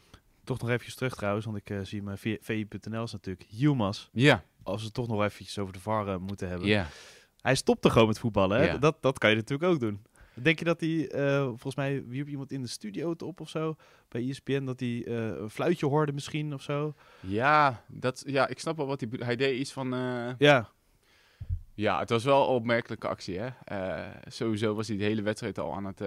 Toch 0.45 0.61
nog 0.61 0.69
eventjes 0.69 0.95
terug 0.95 1.15
trouwens, 1.15 1.45
want 1.45 1.57
ik 1.57 1.71
uh, 1.71 1.81
zie 1.83 2.03
mijn 2.03 2.19
VI.nl 2.19 3.03
is 3.03 3.13
natuurlijk 3.13 3.47
Yilmaz. 3.49 4.09
Ja, 4.13 4.45
Als 4.63 4.79
we 4.79 4.85
het 4.85 4.95
toch 4.95 5.09
nog 5.09 5.23
eventjes 5.23 5.59
over 5.59 5.73
de 5.73 5.81
VAR 5.81 6.09
uh, 6.09 6.17
moeten 6.17 6.49
hebben. 6.49 6.69
ja. 6.69 6.87
Hij 7.41 7.55
stopte 7.55 7.91
gewoon 7.91 8.07
met 8.07 8.19
voetballen. 8.19 8.59
Hè? 8.59 8.65
Ja. 8.65 8.79
Dat, 8.79 8.97
dat 9.01 9.19
kan 9.19 9.31
je 9.31 9.37
natuurlijk 9.37 9.73
ook 9.73 9.81
doen. 9.81 10.03
Denk 10.43 10.59
je 10.59 10.65
dat 10.65 10.81
hij, 10.81 11.15
uh, 11.15 11.45
volgens 11.45 11.75
mij 11.75 12.05
wierp 12.07 12.29
iemand 12.29 12.53
in 12.53 12.63
de 12.63 12.69
studio 12.69 13.11
het 13.11 13.23
op 13.23 13.41
of 13.41 13.49
zo, 13.49 13.77
bij 14.09 14.29
ESPN, 14.29 14.65
dat 14.65 14.81
hij 14.81 14.89
uh, 14.89 15.27
een 15.27 15.51
fluitje 15.51 15.87
hoorde 15.87 16.13
misschien 16.13 16.55
of 16.55 16.63
zo? 16.63 16.95
Ja, 17.21 17.85
dat, 17.87 18.23
ja 18.27 18.49
ik 18.49 18.59
snap 18.59 18.77
wel 18.77 18.87
wat 18.87 19.01
hij... 19.01 19.11
Hij 19.19 19.37
deed 19.37 19.59
iets 19.59 19.73
van... 19.73 19.95
Uh, 19.95 20.31
ja. 20.39 20.69
Ja, 21.75 21.99
het 21.99 22.11
was 22.11 22.25
wel 22.25 22.43
een 22.43 22.55
opmerkelijke 22.55 23.09
actie. 23.09 23.39
Hè? 23.39 23.51
Sowieso 24.27 24.75
was 24.75 24.89
hij 24.89 24.97
de 24.97 25.05
hele 25.05 25.23
wedstrijd 25.23 25.59
al 25.59 25.75
aan 25.75 25.85
het... 25.85 26.01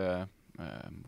Uh, 0.61 0.67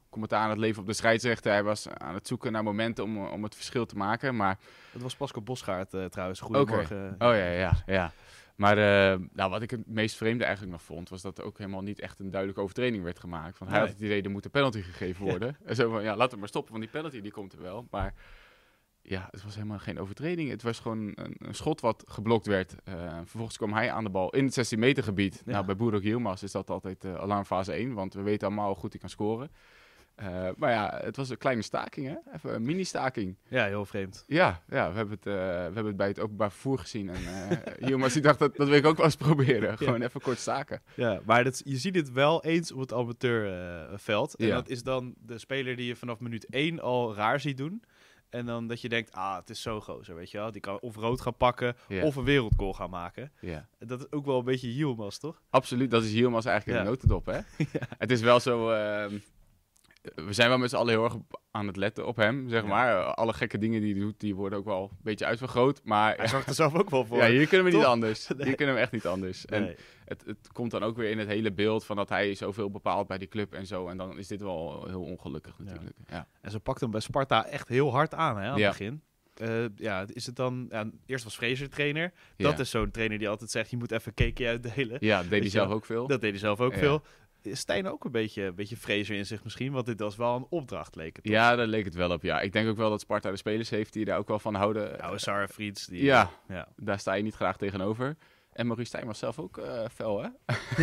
commentaar 0.09 0.39
aan 0.39 0.49
het 0.49 0.59
leven 0.59 0.81
op 0.81 0.87
de 0.87 0.93
scheidsrechter. 0.93 1.51
Hij 1.51 1.63
was 1.63 1.89
aan 1.89 2.13
het 2.13 2.27
zoeken 2.27 2.51
naar 2.51 2.63
momenten 2.63 3.03
om, 3.03 3.25
om 3.25 3.43
het 3.43 3.55
verschil 3.55 3.85
te 3.85 3.95
maken. 3.95 4.35
Maar... 4.35 4.57
Het 4.91 5.01
was 5.01 5.15
Pascal 5.15 5.41
Bosgaard 5.41 5.93
uh, 5.93 6.05
trouwens. 6.05 6.39
Goedemorgen. 6.39 7.13
Okay. 7.13 7.29
Oh 7.31 7.37
ja, 7.37 7.49
ja, 7.49 7.83
ja. 7.85 8.11
Maar 8.55 8.77
uh, 8.77 9.19
nou, 9.33 9.49
wat 9.49 9.61
ik 9.61 9.71
het 9.71 9.87
meest 9.87 10.15
vreemde 10.15 10.43
eigenlijk 10.43 10.73
nog 10.73 10.83
vond, 10.85 11.09
was 11.09 11.21
dat 11.21 11.37
er 11.37 11.43
ook 11.43 11.57
helemaal 11.57 11.81
niet 11.81 11.99
echt 11.99 12.19
een 12.19 12.29
duidelijke 12.29 12.61
overtreding 12.61 13.03
werd 13.03 13.19
gemaakt. 13.19 13.57
Want 13.57 13.71
hij 13.71 13.79
Nee. 13.79 13.89
had 13.89 13.97
het 13.97 14.07
idee, 14.07 14.21
er 14.21 14.29
moet 14.29 14.45
een 14.45 14.51
penalty 14.51 14.81
gegeven 14.81 15.25
worden. 15.25 15.57
Ja. 15.59 15.67
En 15.67 15.75
zo 15.75 15.89
van, 15.89 16.03
ja, 16.03 16.15
laat 16.15 16.31
hem 16.31 16.39
maar 16.39 16.49
stoppen, 16.49 16.71
want 16.71 16.83
die 16.83 16.93
penalty 16.93 17.21
die 17.21 17.31
komt 17.31 17.53
er 17.53 17.61
wel. 17.61 17.87
Maar 17.89 18.13
ja, 19.05 19.27
het 19.31 19.43
was 19.43 19.55
helemaal 19.55 19.79
geen 19.79 19.99
overtreding. 19.99 20.49
Het 20.49 20.61
was 20.63 20.79
gewoon 20.79 21.11
een, 21.15 21.35
een 21.37 21.55
schot 21.55 21.81
wat 21.81 22.03
geblokt 22.07 22.47
werd. 22.47 22.75
Uh, 22.89 23.17
vervolgens 23.17 23.57
kwam 23.57 23.73
hij 23.73 23.91
aan 23.91 24.03
de 24.03 24.09
bal 24.09 24.29
in 24.29 24.45
het 24.45 24.53
16 24.53 24.79
meter 24.79 25.03
gebied. 25.03 25.41
Ja. 25.45 25.51
Nou, 25.51 25.65
bij 25.65 25.75
Boerok 25.75 26.03
Yilmaz 26.03 26.43
is 26.43 26.51
dat 26.51 26.69
altijd 26.69 27.05
uh, 27.05 27.15
alarmfase 27.15 27.71
1, 27.71 27.93
want 27.93 28.13
we 28.13 28.21
weten 28.21 28.47
allemaal 28.47 28.67
hoe 28.67 28.75
goed 28.75 28.91
hij 28.91 28.99
kan 28.99 29.09
scoren. 29.09 29.51
Uh, 30.21 30.49
maar 30.57 30.71
ja, 30.71 30.99
het 31.03 31.15
was 31.15 31.29
een 31.29 31.37
kleine 31.37 31.61
staking, 31.61 32.07
hè? 32.07 32.33
Even 32.35 32.53
een 32.55 32.61
mini-staking. 32.61 33.35
Ja, 33.47 33.65
heel 33.65 33.85
vreemd. 33.85 34.23
Ja, 34.27 34.61
ja 34.69 34.89
we, 34.89 34.95
hebben 34.95 35.15
het, 35.15 35.25
uh, 35.25 35.33
we 35.33 35.39
hebben 35.39 35.85
het 35.85 35.97
bij 35.97 36.07
het 36.07 36.19
openbaar 36.19 36.51
vervoer 36.51 36.79
gezien. 36.79 37.09
En 37.09 37.21
uh, 37.79 37.87
jongens, 37.89 38.13
die 38.13 38.21
dacht, 38.21 38.39
dat, 38.39 38.55
dat 38.55 38.67
wil 38.67 38.77
ik 38.77 38.85
ook 38.85 38.97
wel 38.97 39.05
eens 39.05 39.15
proberen. 39.15 39.77
Gewoon 39.77 39.99
ja. 39.99 40.05
even 40.05 40.21
kort 40.21 40.39
staken. 40.39 40.81
Ja, 40.95 41.21
maar 41.25 41.43
dat, 41.43 41.61
je 41.65 41.77
ziet 41.77 41.95
het 41.95 42.11
wel 42.11 42.43
eens 42.43 42.71
op 42.71 42.79
het 42.79 42.93
amateurveld. 42.93 44.35
en 44.35 44.45
Ja. 44.45 44.55
dat 44.55 44.69
is 44.69 44.83
dan 44.83 45.13
de 45.17 45.37
speler 45.37 45.75
die 45.75 45.87
je 45.87 45.95
vanaf 45.95 46.19
minuut 46.19 46.45
1 46.49 46.79
al 46.79 47.15
raar 47.15 47.39
ziet 47.39 47.57
doen. 47.57 47.83
En 48.33 48.45
dan 48.45 48.67
dat 48.67 48.81
je 48.81 48.89
denkt, 48.89 49.11
ah, 49.11 49.35
het 49.35 49.49
is 49.49 49.61
zo 49.61 49.81
gozer, 49.81 50.15
weet 50.15 50.31
je 50.31 50.37
wel. 50.37 50.51
Die 50.51 50.61
kan 50.61 50.79
of 50.79 50.95
rood 50.95 51.21
gaan 51.21 51.37
pakken, 51.37 51.75
of 52.01 52.15
een 52.15 52.23
wereldgoal 52.23 52.73
gaan 52.73 52.89
maken. 52.89 53.31
Ja. 53.41 53.67
Dat 53.79 53.99
is 53.99 54.11
ook 54.11 54.25
wel 54.25 54.37
een 54.39 54.45
beetje 54.45 54.75
Yilmaz, 54.75 55.17
toch? 55.17 55.41
Absoluut, 55.49 55.91
dat 55.91 56.03
is 56.03 56.11
Yilmaz 56.13 56.45
eigenlijk 56.45 56.77
in 56.79 56.83
Ja. 56.85 56.89
de 56.91 56.95
notendop, 56.95 57.25
hè? 57.25 57.39
Het 58.03 58.11
is 58.11 58.21
wel 58.21 58.39
zo... 58.39 58.69
ehm, 58.71 59.17
we 60.15 60.33
zijn 60.33 60.49
wel 60.49 60.57
met 60.57 60.69
z'n 60.69 60.75
allen 60.75 60.93
heel 60.93 61.03
erg 61.03 61.15
aan 61.51 61.67
het 61.67 61.75
letten 61.75 62.07
op 62.07 62.15
hem, 62.15 62.49
zeg 62.49 62.61
Ja. 62.61 62.67
maar. 62.67 63.03
Alle 63.03 63.33
gekke 63.33 63.57
dingen 63.57 63.81
die 63.81 63.91
hij 63.93 64.01
doet, 64.01 64.19
die 64.19 64.35
worden 64.35 64.59
ook 64.59 64.65
wel 64.65 64.83
een 64.91 64.97
beetje 65.03 65.25
uitvergroot. 65.25 65.81
Maar 65.83 66.15
Hij 66.15 66.27
zorgt 66.27 66.47
er 66.47 66.53
zelf 66.53 66.75
ook 66.75 66.89
wel 66.89 67.05
voor. 67.05 67.17
ja, 67.17 67.27
hier 67.29 67.47
kunnen 67.47 67.71
we 67.71 67.77
niet 67.77 67.85
anders. 67.85 68.27
Nee. 68.27 68.45
Hier 68.47 68.55
kunnen 68.55 68.75
we 68.75 68.81
echt 68.81 68.91
niet 68.91 69.05
anders. 69.05 69.45
En 69.45 69.75
het, 70.05 70.23
het 70.25 70.49
komt 70.51 70.71
dan 70.71 70.83
ook 70.83 70.95
weer 70.97 71.09
in 71.09 71.19
het 71.19 71.27
hele 71.27 71.51
beeld 71.51 71.85
van 71.85 71.95
dat 71.95 72.09
hij 72.09 72.33
zoveel 72.35 72.71
bepaalt 72.71 73.07
bij 73.07 73.17
die 73.17 73.27
club 73.27 73.53
en 73.53 73.65
zo. 73.67 73.87
En 73.87 73.97
dan 73.97 74.17
is 74.17 74.27
dit 74.27 74.41
wel 74.41 74.85
heel 74.87 75.01
ongelukkig 75.03 75.59
natuurlijk. 75.59 75.97
Ja. 76.09 76.27
En 76.41 76.51
ze 76.51 76.59
pakt 76.59 76.81
hem 76.81 76.91
bij 76.91 76.99
Sparta 77.01 77.45
echt 77.45 77.67
heel 77.67 77.91
hard 77.91 78.13
aan, 78.13 78.37
hè, 78.37 78.47
aan 78.49 78.57
Ja. 78.59 78.67
het 78.69 78.77
begin. 78.77 79.01
Eh, 79.33 79.65
ja, 79.75 80.05
is 80.13 80.25
het 80.25 80.35
dan... 80.35 80.65
Ja, 80.69 80.89
eerst 81.05 81.23
was 81.23 81.35
Fraser 81.35 81.69
trainer. 81.69 82.13
Ja. 82.37 82.49
Dat 82.49 82.59
is 82.59 82.69
zo'n 82.69 82.91
trainer 82.91 83.17
die 83.17 83.29
altijd 83.29 83.51
zegt, 83.51 83.69
je 83.69 83.77
moet 83.77 83.91
even 83.91 84.13
cake 84.13 84.47
uitdelen. 84.47 84.97
Ja, 84.99 85.21
dat 85.21 85.29
deed 85.29 85.41
hij 85.41 85.49
zelf 85.49 85.71
ook 85.71 85.85
veel. 85.85 86.07
Dat 86.07 86.21
deed 86.21 86.29
hij 86.31 86.39
zelf 86.39 86.59
ook 86.59 86.73
Ja. 86.73 86.79
veel. 86.79 87.03
Stijn 87.51 87.87
ook 87.87 88.03
een 88.05 88.11
beetje, 88.11 88.43
een 88.43 88.55
beetje 88.55 88.77
Fraser 88.77 89.15
in 89.15 89.25
zich 89.25 89.43
misschien? 89.43 89.71
Want 89.71 89.85
dit 89.85 89.99
was 89.99 90.15
wel 90.15 90.35
een 90.35 90.45
opdracht, 90.49 90.95
leek 90.95 91.15
het. 91.15 91.25
toch? 91.25 91.33
Ja, 91.33 91.55
daar 91.55 91.67
leek 91.67 91.85
het 91.85 91.95
wel 91.95 92.11
op. 92.11 92.21
Ja, 92.23 92.41
ik 92.41 92.53
denk 92.53 92.67
ook 92.69 92.77
wel 92.77 92.89
dat 92.89 93.01
Sparta 93.01 93.29
de 93.31 93.37
spelers 93.37 93.69
heeft 93.69 93.93
die 93.93 94.05
daar 94.05 94.17
ook 94.17 94.27
wel 94.27 94.39
van 94.39 94.55
houden. 94.55 94.99
Oude 95.01 95.19
Sarah 95.19 95.47
Frieds. 95.49 95.85
Die, 95.85 96.03
Ja, 96.03 96.29
Ja. 96.47 96.67
daar 96.75 96.99
sta 96.99 97.13
je 97.13 97.23
niet 97.23 97.35
graag 97.35 97.57
tegenover. 97.57 98.15
En 98.53 98.65
Maurice 98.65 98.87
Stijn 98.87 99.05
was 99.05 99.19
zelf 99.19 99.39
ook 99.39 99.57
eh 99.57 99.85
fel, 99.93 100.21
hè? 100.23 100.29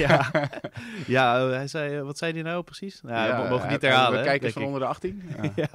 Ja, 0.01 0.31
ja 1.07 1.49
hij 1.49 1.67
zei, 1.67 1.97
eh, 1.97 2.03
wat 2.03 2.19
zei 2.19 2.33
hij 2.33 2.43
nou 2.43 2.63
precies? 2.63 3.01
Nou, 3.01 3.29
ja, 3.29 3.43
we 3.43 3.49
mogen 3.49 3.69
niet 3.69 3.83
herhalen. 3.83 4.41
we 4.41 4.53
van 4.53 4.63
onder 4.63 4.81
de 4.81 4.87
18. 4.87 5.23
Ja. 5.43 5.51
Ja. 5.57 5.69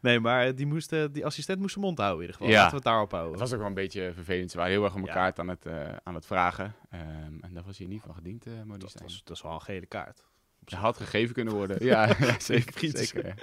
Nee, 0.00 0.20
maar 0.20 0.54
die, 0.54 0.66
moest, 0.66 0.92
eh, 0.92 1.04
die 1.12 1.24
assistent 1.26 1.58
moest 1.60 1.72
zijn 1.72 1.84
mond 1.84 1.98
houden 1.98 2.20
in 2.20 2.26
ieder 2.26 2.36
geval. 2.36 2.52
Ja. 2.52 2.58
Laten 2.58 2.70
we 2.70 2.76
het 2.76 2.92
daarop 2.92 3.10
houden. 3.10 3.30
Het 3.32 3.40
was 3.40 3.52
ook 3.52 3.58
wel 3.58 3.68
een 3.68 3.74
beetje 3.74 4.12
vervelend. 4.14 4.50
Ze 4.50 4.56
waren 4.56 4.72
heel 4.72 4.84
erg 4.84 4.94
om 4.94 5.00
Ja. 5.00 5.06
elkaar 5.06 5.32
aan, 5.36 5.48
het, 5.48 5.66
aan 6.02 6.14
het 6.14 6.26
vragen. 6.26 6.74
Ehm, 6.90 7.02
en 7.40 7.50
daar 7.54 7.62
was 7.66 7.78
hij 7.78 7.86
niet 7.86 8.02
van 8.02 8.14
gediend, 8.14 8.46
eh 8.46 8.52
Maurice 8.52 8.78
dat, 8.78 8.90
Stijn. 8.90 9.04
was, 9.04 9.20
dat 9.24 9.36
is 9.36 9.42
wel 9.42 9.52
een 9.52 9.60
gele 9.62 9.86
kaart. 9.86 10.22
Hij 10.64 10.78
had 10.78 10.96
gegeven 10.96 11.34
kunnen 11.34 11.54
worden. 11.54 11.84
ja, 11.92 12.14
zeker. 12.38 12.88
Zeker. 12.96 13.34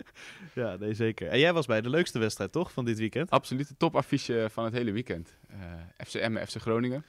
Ja, 0.54 0.76
nee, 0.76 0.94
zeker. 0.94 1.28
En 1.28 1.40
jij 1.40 1.54
was 1.54 1.66
bij 1.66 1.82
de 1.82 1.90
leukste 1.90 2.20
wedstrijd, 2.20 2.52
toch, 2.52 2.72
van 2.72 2.86
dit 2.86 2.98
weekend? 3.00 3.28
0-0. 3.28 3.30
Absoluut 3.30 3.68
de 3.68 3.78
topaffiche 3.78 4.48
van 4.52 4.64
het 4.64 4.74
hele 4.74 4.92
weekend. 4.92 5.38
Eh 5.48 5.58
FCM 6.06 6.38
en 6.38 6.48
FC 6.48 6.56
Groningen. 6.58 7.06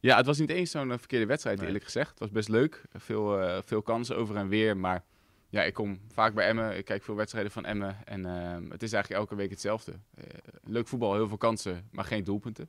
Ja, 0.00 0.16
het 0.16 0.26
was 0.26 0.38
niet 0.38 0.50
eens 0.50 0.70
zo'n 0.70 0.90
eh, 0.92 0.98
verkeerde 0.98 1.26
wedstrijd, 1.26 1.56
Nee. 1.56 1.66
eerlijk 1.66 1.84
gezegd. 1.84 2.10
Het 2.10 2.18
was 2.18 2.30
best 2.30 2.48
leuk. 2.48 2.82
Veel, 2.92 3.40
eh, 3.40 3.58
veel 3.64 3.82
kansen 3.82 4.16
over 4.16 4.36
en 4.36 4.48
weer. 4.48 4.76
Maar 4.76 5.04
ja, 5.48 5.62
ik 5.62 5.74
kom 5.74 6.00
vaak 6.12 6.34
bij 6.34 6.46
Emmen. 6.48 6.76
Ik 6.76 6.84
kijk 6.84 7.02
veel 7.02 7.14
wedstrijden 7.14 7.52
van 7.52 7.64
Emmen. 7.64 7.96
En 8.06 8.26
ehm, 8.26 8.70
het 8.70 8.82
is 8.82 8.92
eigenlijk 8.92 9.22
elke 9.22 9.34
week 9.34 9.50
hetzelfde. 9.50 9.92
Eh, 10.14 10.24
leuk 10.64 10.88
voetbal, 10.88 11.14
heel 11.14 11.28
veel 11.28 11.36
kansen, 11.36 11.88
maar 11.90 12.04
geen 12.04 12.24
doelpunten. 12.24 12.68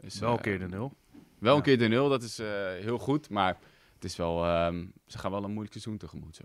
Dus, 0.00 0.18
Wel 0.18 0.32
een 0.32 0.40
keer 0.40 0.58
de 0.58 0.68
nul. 0.68 0.92
Wel 1.38 1.56
een 1.56 1.62
keer 1.62 1.78
de 1.78 1.88
nul, 1.88 2.08
dat 2.08 2.22
is 2.22 2.38
heel 2.80 2.98
goed. 2.98 3.30
Maar 3.30 3.58
het 3.94 4.04
is 4.04 4.16
wel, 4.16 4.44
ehm, 4.44 4.86
ze 5.06 5.18
gaan 5.18 5.30
wel 5.30 5.44
een 5.44 5.50
moeilijk 5.50 5.72
seizoen 5.72 5.96
tegemoet 5.96 6.36
zo. 6.36 6.44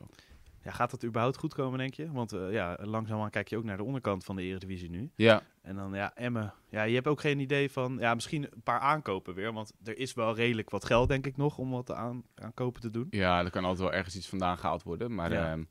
Ja, 0.64 0.72
gaat 0.72 0.92
dat 0.92 1.04
überhaupt 1.06 1.38
goed 1.38 1.54
komen, 1.54 1.80
denk 1.80 1.94
je? 1.94 2.12
Want 2.12 2.34
eh, 2.34 2.52
ja, 2.52 2.78
langzaamaan 2.82 3.30
kijk 3.30 3.48
je 3.48 3.58
ook 3.58 3.64
naar 3.64 3.78
de 3.78 3.84
onderkant 3.84 4.24
van 4.24 4.36
de 4.36 4.42
Eredivisie 4.42 4.90
nu. 4.90 5.12
Ja, 5.16 5.42
En 5.62 5.76
dan, 5.76 5.94
ja, 5.94 6.16
Emmen. 6.16 6.54
Ja, 6.70 6.84
je 6.84 6.96
hebt 6.96 7.08
ook 7.08 7.20
geen 7.22 7.40
idee 7.40 7.72
van... 7.72 7.98
Ja, 8.00 8.14
misschien 8.16 8.44
een 8.44 8.62
paar 8.64 8.80
aankopen 8.80 9.34
weer. 9.34 9.54
Want 9.54 9.72
er 9.84 9.98
is 9.98 10.14
wel 10.14 10.36
redelijk 10.36 10.70
wat 10.70 10.86
geld, 10.86 11.08
denk 11.08 11.26
ik, 11.26 11.38
nog 11.38 11.58
om 11.58 11.70
wat 11.72 11.92
aan, 11.92 12.24
aankopen 12.36 12.82
te 12.82 12.90
doen. 12.90 13.08
ja, 13.10 13.44
er 13.44 13.50
kan 13.50 13.64
altijd 13.64 13.82
wel 13.90 13.94
ergens 13.98 14.16
iets 14.16 14.30
vandaan 14.30 14.58
gehaald 14.58 14.84
worden. 14.84 15.16
Maar 15.16 15.32
Ja. 15.32 15.52
ehm, 15.52 15.64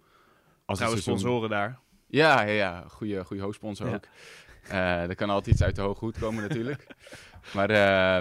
als 0.64 0.78
Trouwens, 0.78 1.04
seizoen... 1.04 1.18
sponsoren 1.28 1.50
daar. 1.50 1.78
Ja, 2.06 2.42
ja, 2.42 2.52
ja. 2.52 2.84
Goede, 2.88 3.24
goede 3.24 3.42
hoofdsponsor 3.42 3.88
Ja. 3.88 3.94
ook. 3.94 4.04
Eh, 4.68 5.02
er 5.08 5.14
kan 5.14 5.30
altijd 5.30 5.54
iets 5.54 5.62
uit 5.64 5.76
de 5.76 5.82
hoed 5.82 6.18
komen 6.18 6.42
natuurlijk. 6.42 6.86
Maar 7.54 7.68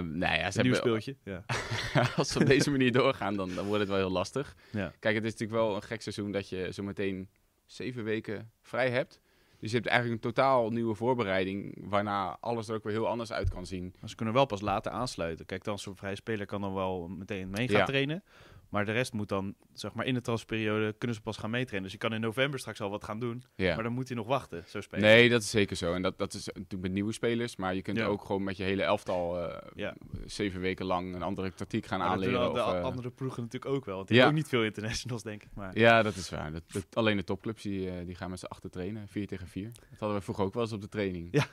nou 0.03 0.35
ja, 0.37 0.51
ze 0.51 0.59
Een 0.59 0.65
nieuw 0.65 0.73
speeltje. 0.75 1.15
Ja. 1.23 1.43
als 2.17 2.29
ze 2.29 2.39
op 2.39 2.45
deze 2.45 2.71
manier 2.71 2.91
doorgaan, 2.91 3.35
dan, 3.35 3.55
dan 3.55 3.65
wordt 3.65 3.79
het 3.79 3.89
wel 3.89 3.97
heel 3.97 4.09
lastig. 4.11 4.55
Ja. 4.71 4.93
Kijk, 4.99 5.15
het 5.15 5.23
is 5.25 5.31
natuurlijk 5.31 5.59
wel 5.59 5.75
een 5.75 5.81
gek 5.81 6.01
seizoen 6.01 6.31
dat 6.31 6.49
je 6.49 6.69
zo 6.73 6.83
meteen 6.83 7.29
zeven 7.65 8.03
weken 8.03 8.51
vrij 8.61 8.89
hebt. 8.89 9.19
Dus 9.59 9.69
je 9.71 9.75
hebt 9.77 9.89
eigenlijk 9.89 10.23
een 10.23 10.31
totaal 10.33 10.69
nieuwe 10.69 10.95
voorbereiding, 10.95 11.77
waarna 11.89 12.37
alles 12.39 12.67
er 12.67 12.75
ook 12.75 12.83
weer 12.83 12.93
heel 12.93 13.07
anders 13.07 13.31
uit 13.31 13.49
kan 13.49 13.65
zien. 13.65 13.95
Maar 13.99 14.09
ze 14.09 14.15
kunnen 14.15 14.33
wel 14.33 14.45
pas 14.45 14.61
later 14.61 14.91
aansluiten. 14.91 15.45
Kijk, 15.45 15.63
dan 15.63 15.79
zo'n 15.79 15.95
vrije 15.95 16.15
speler 16.15 16.45
kan 16.45 16.61
dan 16.61 16.73
wel 16.73 17.07
meteen 17.07 17.49
mee 17.49 17.67
gaan 17.67 17.77
Ja. 17.77 17.85
trainen. 17.85 18.23
Maar 18.69 18.85
de 18.85 18.91
rest 18.91 19.13
moet 19.13 19.29
dan, 19.29 19.55
zeg 19.73 19.93
maar, 19.93 20.05
in 20.05 20.13
de 20.13 20.21
transperiode 20.21 20.93
kunnen 20.97 21.15
ze 21.15 21.21
pas 21.23 21.37
gaan 21.37 21.49
meetrainen. 21.49 21.83
Dus 21.83 21.91
je 21.91 21.97
kan 21.97 22.13
in 22.13 22.21
november 22.21 22.59
straks 22.59 22.81
al 22.81 22.89
wat 22.89 23.03
gaan 23.03 23.19
doen. 23.19 23.43
Ja. 23.55 23.73
Maar 23.73 23.83
dan 23.83 23.93
moet 23.93 24.07
hij 24.07 24.17
nog 24.17 24.27
wachten, 24.27 24.63
zo 24.67 24.81
spelen. 24.81 25.03
Nee, 25.05 25.29
dat 25.29 25.41
is 25.41 25.49
zeker 25.49 25.75
zo. 25.75 25.93
En 25.93 26.01
dat, 26.01 26.17
dat 26.17 26.33
is 26.33 26.45
natuurlijk 26.45 26.81
met 26.81 26.91
nieuwe 26.91 27.11
spelers. 27.13 27.55
Maar 27.55 27.75
je 27.75 27.81
kunt 27.81 27.97
Ja. 27.97 28.05
ook 28.05 28.25
gewoon 28.25 28.43
met 28.43 28.57
je 28.57 28.63
hele 28.63 28.83
elftal 28.83 29.39
eh, 29.49 29.61
Ja. 29.75 29.95
zeven 30.25 30.61
weken 30.61 30.85
lang 30.85 31.15
een 31.15 31.21
andere 31.21 31.53
tactiek 31.53 31.85
gaan 31.85 31.99
Maar 31.99 32.07
dat 32.09 32.17
doen 32.17 32.25
aanleren. 32.27 32.47
al 32.47 32.53
de 32.53 32.71
of, 32.71 32.73
eh, 32.77 32.83
andere 32.83 33.09
ploegen 33.09 33.43
natuurlijk 33.43 33.71
ook 33.75 33.85
wel. 33.85 33.95
Want 33.95 34.07
die 34.07 34.17
hebben 34.17 34.35
ook 34.35 34.41
niet 34.41 34.49
veel 34.51 34.63
internationals, 34.63 35.23
denk 35.23 35.43
ik. 35.43 35.49
Maar 35.53 35.77
Ja, 35.77 36.01
dat 36.03 36.15
is 36.15 36.29
waar. 36.29 36.51
Dat, 36.51 36.63
dat- 36.71 36.85
alleen 36.95 37.17
de 37.17 37.23
topclubs 37.23 37.63
die, 37.63 37.89
eh, 37.89 38.05
die 38.05 38.15
gaan 38.15 38.29
met 38.29 38.39
z'n 38.39 38.45
achter 38.45 38.69
trainen. 38.69 39.07
4 39.07 39.27
tegen 39.27 39.47
4. 39.47 39.71
Dat 39.89 39.99
hadden 39.99 40.17
we 40.17 40.23
vroeger 40.23 40.43
ook 40.45 40.53
wel 40.53 40.63
eens 40.63 40.71
op 40.73 40.81
de 40.81 40.89
training. 40.89 41.27
Ja. 41.31 41.45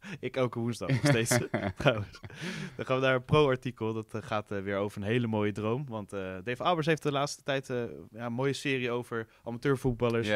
ik 0.20 0.36
elke 0.36 0.58
woensdag 0.58 0.88
nog 0.88 1.00
steeds, 1.02 1.38
trouwens. 1.78 2.20
Dan 2.76 2.86
gaan 2.86 2.96
we 2.96 3.02
naar 3.02 3.14
een 3.14 3.24
pro-artikel. 3.24 3.92
Dat 3.92 4.14
eh, 4.14 4.22
gaat 4.22 4.50
eh, 4.50 4.60
weer 4.60 4.76
over 4.76 5.02
een 5.02 5.08
hele 5.08 5.26
mooie 5.26 5.52
droom. 5.52 5.86
Want 5.88 6.12
eh, 6.12 6.34
Dave 6.44 6.62
Albers 6.62 6.86
heeft 6.86 7.02
de 7.02 7.12
laatste 7.12 7.42
tijd 7.42 7.66
ja, 8.10 8.26
een 8.26 8.32
mooie 8.32 8.52
serie 8.52 8.90
over 8.90 9.26
amateurvoetballers... 9.44 10.28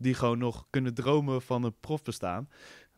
Die 0.00 0.14
gewoon 0.14 0.38
nog 0.38 0.66
kunnen 0.70 0.94
dromen 0.94 1.42
van 1.42 1.64
een 1.64 1.74
profbestaan. 1.80 2.48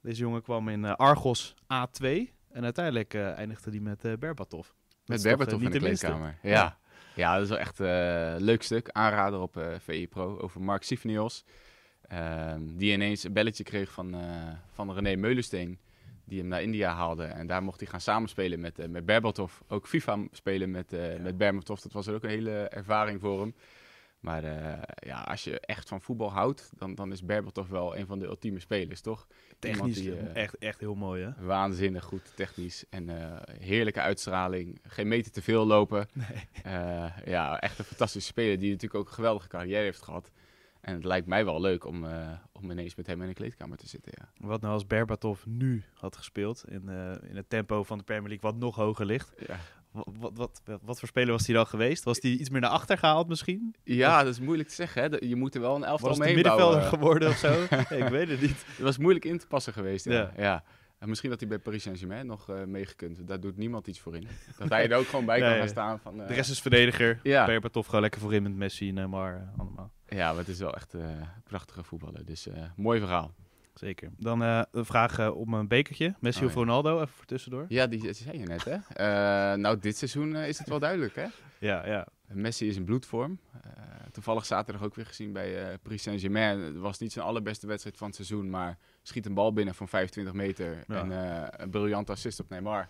Deze 0.03 0.21
jongen 0.21 0.43
kwam 0.43 0.69
in 0.69 0.85
Argos 0.85 1.55
A2 1.63 2.07
en 2.49 2.65
uiteindelijk 2.65 3.15
eindigde 3.15 3.71
hij 3.71 3.81
met 3.81 4.19
Berbatov. 4.19 4.69
Met 5.07 5.23
Berbatov 5.23 5.63
in 5.63 5.71
de 5.71 5.79
kleedkamer. 5.79 6.39
Ja. 6.43 6.79
ja, 7.15 7.35
dat 7.35 7.43
is 7.43 7.49
wel 7.49 7.59
echt 7.59 7.79
een 7.79 8.43
leuk 8.43 8.63
stuk. 8.63 8.89
Aanrader 8.91 9.41
op 9.41 9.65
VI 9.79 10.09
Pro 10.09 10.39
over 10.39 10.61
Mark 10.61 10.83
Sivnios. 10.83 11.45
Ehm, 12.03 12.61
die 12.77 12.93
ineens 12.93 13.25
een 13.25 13.33
belletje 13.33 13.65
kreeg 13.65 13.93
van, 13.93 14.17
van 14.73 14.93
René 14.93 15.17
Meulensteen. 15.17 15.79
Die 16.31 16.39
hem 16.39 16.49
naar 16.49 16.63
India 16.63 16.95
haalde. 16.95 17.25
En 17.25 17.47
daar 17.47 17.63
mocht 17.63 17.81
hij 17.81 17.89
gaan 17.89 18.01
samenspelen 18.01 18.61
met, 18.61 18.79
eh 18.79 18.89
met 18.89 19.07
Berbatov. 19.07 19.53
Ook 19.69 19.87
FIFA 19.87 20.19
spelen 20.31 20.71
met, 20.71 20.91
Ja. 20.91 21.19
met 21.21 21.37
Berbatov. 21.39 21.81
Dat 21.81 21.93
was 21.93 22.09
ook 22.09 22.23
een 22.23 22.29
hele 22.31 22.51
ervaring 22.69 23.21
voor 23.21 23.41
hem. 23.41 23.55
Maar 24.21 24.45
eh, 24.45 24.83
ja, 24.97 25.21
als 25.21 25.45
je 25.45 25.61
echt 25.61 25.89
van 25.89 26.01
voetbal 26.01 26.33
houdt, 26.33 26.73
dan, 26.77 26.95
dan 26.95 27.13
is 27.13 27.25
Berbatov 27.25 27.69
wel 27.69 27.97
een 27.97 28.07
van 28.07 28.19
de 28.19 28.27
ultieme 28.27 28.61
spelers, 28.61 29.01
toch? 29.01 29.27
Technisch 29.59 29.95
die, 29.95 30.17
echt, 30.17 30.59
echt 30.59 30.81
heel 30.81 30.95
mooi, 30.95 31.25
hè? 31.25 31.45
Waanzinnig 31.45 32.05
goed 32.05 32.33
technisch 32.37 32.85
en 32.91 33.09
heerlijke 33.61 34.01
uitstraling. 34.01 34.79
Geen 34.83 35.09
meter 35.09 35.33
te 35.33 35.43
veel 35.43 35.67
lopen. 35.67 36.09
Nee. 36.13 36.49
Ja, 37.25 37.61
echt 37.61 37.79
een 37.79 37.85
fantastische 37.85 38.29
speler 38.29 38.59
die 38.59 38.71
natuurlijk 38.71 39.01
ook 39.01 39.07
een 39.09 39.15
geweldige 39.15 39.49
carrière 39.49 39.83
heeft 39.83 40.03
gehad. 40.03 40.31
En 40.81 40.95
het 40.95 41.05
lijkt 41.05 41.27
mij 41.27 41.45
wel 41.45 41.61
leuk 41.61 41.85
om, 41.87 42.05
eh, 42.05 42.29
om 42.53 42.71
ineens 42.71 42.95
met 42.95 43.07
hem 43.07 43.21
in 43.23 43.29
de 43.29 43.35
kleedkamer 43.35 43.77
te 43.77 43.89
zitten. 43.89 44.13
Ja. 44.19 44.47
Wat 44.47 44.61
nou 44.61 44.73
als 44.73 44.87
Berbatov 44.87 45.45
nu 45.47 45.85
had 45.95 46.17
gespeeld 46.17 46.65
in, 46.69 46.89
eh, 46.89 47.13
in 47.31 47.37
het 47.37 47.49
tempo 47.51 47.83
van 47.83 47.99
de 47.99 48.05
Premier 48.05 48.29
League 48.29 48.51
wat 48.51 48.61
nog 48.61 48.77
hoger 48.77 49.07
ligt. 49.07 49.33
Ja. 49.47 49.57
Wat, 49.93 50.09
wat, 50.35 50.61
wat, 50.65 50.81
wat 50.83 50.99
voor 50.99 51.09
speler 51.09 51.31
was 51.33 51.47
hij 51.47 51.55
dan 51.55 51.67
geweest? 51.67 52.05
Was 52.05 52.19
hij 52.21 52.31
iets 52.31 52.51
meer 52.51 52.61
naar 52.61 52.71
achter 52.71 52.99
gehaald 52.99 53.29
misschien? 53.29 53.75
ja, 53.85 54.23
dat 54.25 54.33
is 54.33 54.41
moeilijk 54.41 54.69
te 54.69 54.75
zeggen. 54.75 55.03
Hè. 55.03 55.17
Je 55.21 55.37
moet 55.37 55.55
er 55.55 55.61
wel 55.61 55.75
een 55.77 55.85
elftal 55.85 56.09
Was 56.09 56.19
hij 56.19 56.27
omheen 56.29 56.43
middenvelder 56.43 56.79
bouwen. 56.81 56.99
geworden 56.99 57.29
of 57.29 57.37
zo? 57.37 57.63
ik 58.05 58.09
weet 58.09 58.29
het 58.29 58.41
niet. 58.41 58.65
Het 58.67 58.79
was 58.81 58.99
moeilijk 58.99 59.25
in 59.25 59.39
te 59.39 59.47
passen 59.47 59.73
geweest. 59.73 60.05
Ja. 60.05 60.13
Ja. 60.13 60.33
Ja. 60.37 60.65
En 60.99 61.09
misschien 61.09 61.31
dat 61.31 61.41
hij 61.41 61.49
bij 61.49 61.59
Paris 61.59 61.83
Saint-Germain 61.83 62.27
nog 62.27 62.49
eh 62.51 62.65
meegekund. 62.65 63.27
Daar 63.29 63.41
doet 63.41 63.57
niemand 63.57 63.87
iets 63.87 64.01
voor 64.01 64.17
in. 64.17 64.29
Dat 64.59 64.69
hij 64.69 64.91
er 64.91 64.97
ook 64.99 65.07
gewoon 65.07 65.25
bij 65.25 65.39
kan 65.41 65.49
Nee. 65.49 65.59
gaan 65.59 65.69
staan. 65.69 65.99
Van, 65.99 66.17
De 66.17 66.25
rest 66.35 66.51
is 66.51 66.61
verdediger. 66.61 67.21
Ja. 67.23 67.47
Berbatov 67.47 67.87
gewoon 67.87 68.01
lekker 68.01 68.21
voorin 68.21 68.43
met 68.43 68.55
Messi, 68.55 68.93
Neymar, 68.93 69.35
eh, 69.35 69.59
allemaal. 69.61 69.93
Ja, 70.11 70.29
maar 70.29 70.39
het 70.39 70.49
is 70.49 70.59
wel 70.59 70.75
echt 70.75 70.95
eh, 70.95 71.03
prachtige 71.45 71.83
voetballer. 71.83 72.25
Dus 72.25 72.47
eh, 72.47 72.63
mooi 72.77 73.01
verhaal. 73.01 73.35
Zeker. 73.75 74.11
Dan 74.19 74.43
eh 74.43 74.63
een 74.71 74.85
vraag 74.85 75.31
om 75.31 75.55
een 75.55 75.69
bekertje. 75.69 76.15
Messi 76.21 76.41
Oh, 76.41 76.47
of 76.47 76.53
ja. 76.53 76.59
Ronaldo, 76.59 76.97
even 76.97 77.09
voor 77.09 77.25
tussendoor. 77.25 77.65
Ja, 77.69 77.87
die, 77.87 78.01
die 78.01 78.13
zei 78.13 78.39
je 78.39 78.47
net, 78.47 78.65
hè? 78.65 79.57
Nou, 79.57 79.79
dit 79.79 79.97
seizoen 79.97 80.37
is 80.37 80.59
het 80.59 80.69
wel 80.69 80.79
duidelijk, 80.79 81.15
hè? 81.15 81.27
Ja, 81.59 81.87
ja. 81.87 82.07
Messi 82.27 82.69
is 82.69 82.77
in 82.77 82.85
bloedvorm. 82.85 83.39
Toevallig 84.13 84.47
zaterdag 84.47 84.83
ook 84.83 84.95
weer 84.95 85.07
gezien 85.07 85.33
bij 85.33 85.79
Paris 85.83 86.03
Saint-Germain. 86.03 86.61
Het 86.61 86.77
was 86.77 86.99
niet 86.99 87.13
zijn 87.13 87.25
allerbeste 87.25 87.67
wedstrijd 87.67 87.97
van 87.97 88.07
het 88.07 88.17
seizoen, 88.17 88.51
maar 88.51 88.79
schiet 89.03 89.27
een 89.27 89.35
bal 89.35 89.53
binnen 89.53 89.75
van 89.75 89.89
25 89.89 90.35
meter. 90.35 90.85
Ja. 90.89 90.95
En 90.95 91.11
een 91.63 91.71
briljante 91.71 92.13
assist 92.13 92.41
op 92.41 92.49
Neymar. 92.49 92.89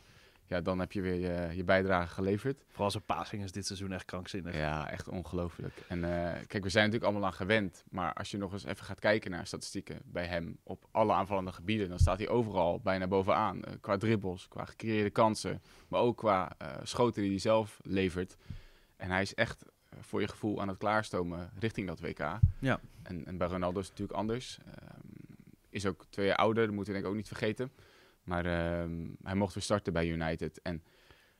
Ja, 0.51 0.61
dan 0.61 0.79
heb 0.79 0.93
je 0.93 1.01
weer 1.01 1.15
je, 1.15 1.57
je 1.57 1.65
bijdrage 1.65 2.15
geleverd. 2.15 2.65
Vooral 2.69 2.91
zijn 2.91 3.05
passing 3.05 3.43
is 3.43 3.53
dit 3.53 3.67
seizoen 3.67 3.93
echt 3.93 4.05
krankzinnig. 4.05 4.55
Ja, 4.55 4.91
echt 4.91 5.09
ongelooflijk. 5.09 5.73
En 5.89 6.05
eh, 6.05 6.33
kijk, 6.47 6.63
we 6.63 6.69
zijn 6.69 6.85
natuurlijk 6.85 7.13
allemaal 7.13 7.31
aan 7.31 7.37
gewend. 7.37 7.85
Maar 7.91 8.13
als 8.13 8.31
je 8.31 8.39
nog 8.39 8.53
eens 8.53 8.65
even 8.65 8.85
gaat 8.85 8.99
kijken 8.99 9.31
naar 9.31 9.47
statistieken 9.47 10.01
bij 10.05 10.27
hem 10.27 10.59
op 10.63 10.89
alle 10.91 11.13
aanvallende 11.13 11.53
gebieden, 11.53 11.89
dan 11.89 11.99
staat 11.99 12.19
hij 12.19 12.29
overal 12.29 12.81
bijna 12.81 13.07
bovenaan. 13.07 13.63
Eh, 13.63 13.73
qua 13.81 13.97
dribbles, 13.97 14.49
qua 14.49 14.65
gecreëerde 14.65 15.11
kansen, 15.11 15.63
maar 15.89 16.01
ook 16.01 16.17
qua 16.17 16.53
eh, 16.59 16.69
schoten 16.83 17.23
die 17.23 17.31
hij 17.31 17.41
zelf 17.41 17.81
levert. 17.83 18.37
En 18.97 19.11
hij 19.11 19.23
is 19.23 19.35
echt 19.35 19.65
voor 20.01 20.21
je 20.21 20.29
gevoel 20.29 20.61
aan 20.61 20.69
het 20.69 20.79
klaarstomen 20.79 21.51
richting 21.59 21.87
dat 21.87 22.01
WK. 22.01 22.39
Ja. 22.59 22.81
En, 23.03 23.27
en 23.27 23.37
bij 23.37 23.49
Ronaldo 23.49 23.81
is 23.81 23.89
het 23.89 23.99
natuurlijk 23.99 24.19
anders. 24.19 24.59
Ehm, 24.67 25.07
is 25.69 25.87
ook 25.87 26.07
twee 26.09 26.27
jaar 26.27 26.37
ouder, 26.37 26.67
dat 26.67 26.75
moeten 26.75 26.93
we 26.93 26.99
denk 26.99 27.05
ik 27.05 27.17
ook 27.17 27.21
niet 27.21 27.39
vergeten. 27.39 27.73
Maar 28.31 28.47
ehm, 28.47 29.07
hij 29.23 29.35
mocht 29.35 29.55
weer 29.55 29.63
starten 29.63 29.93
bij 29.93 30.09
United. 30.09 30.63
En 30.63 30.83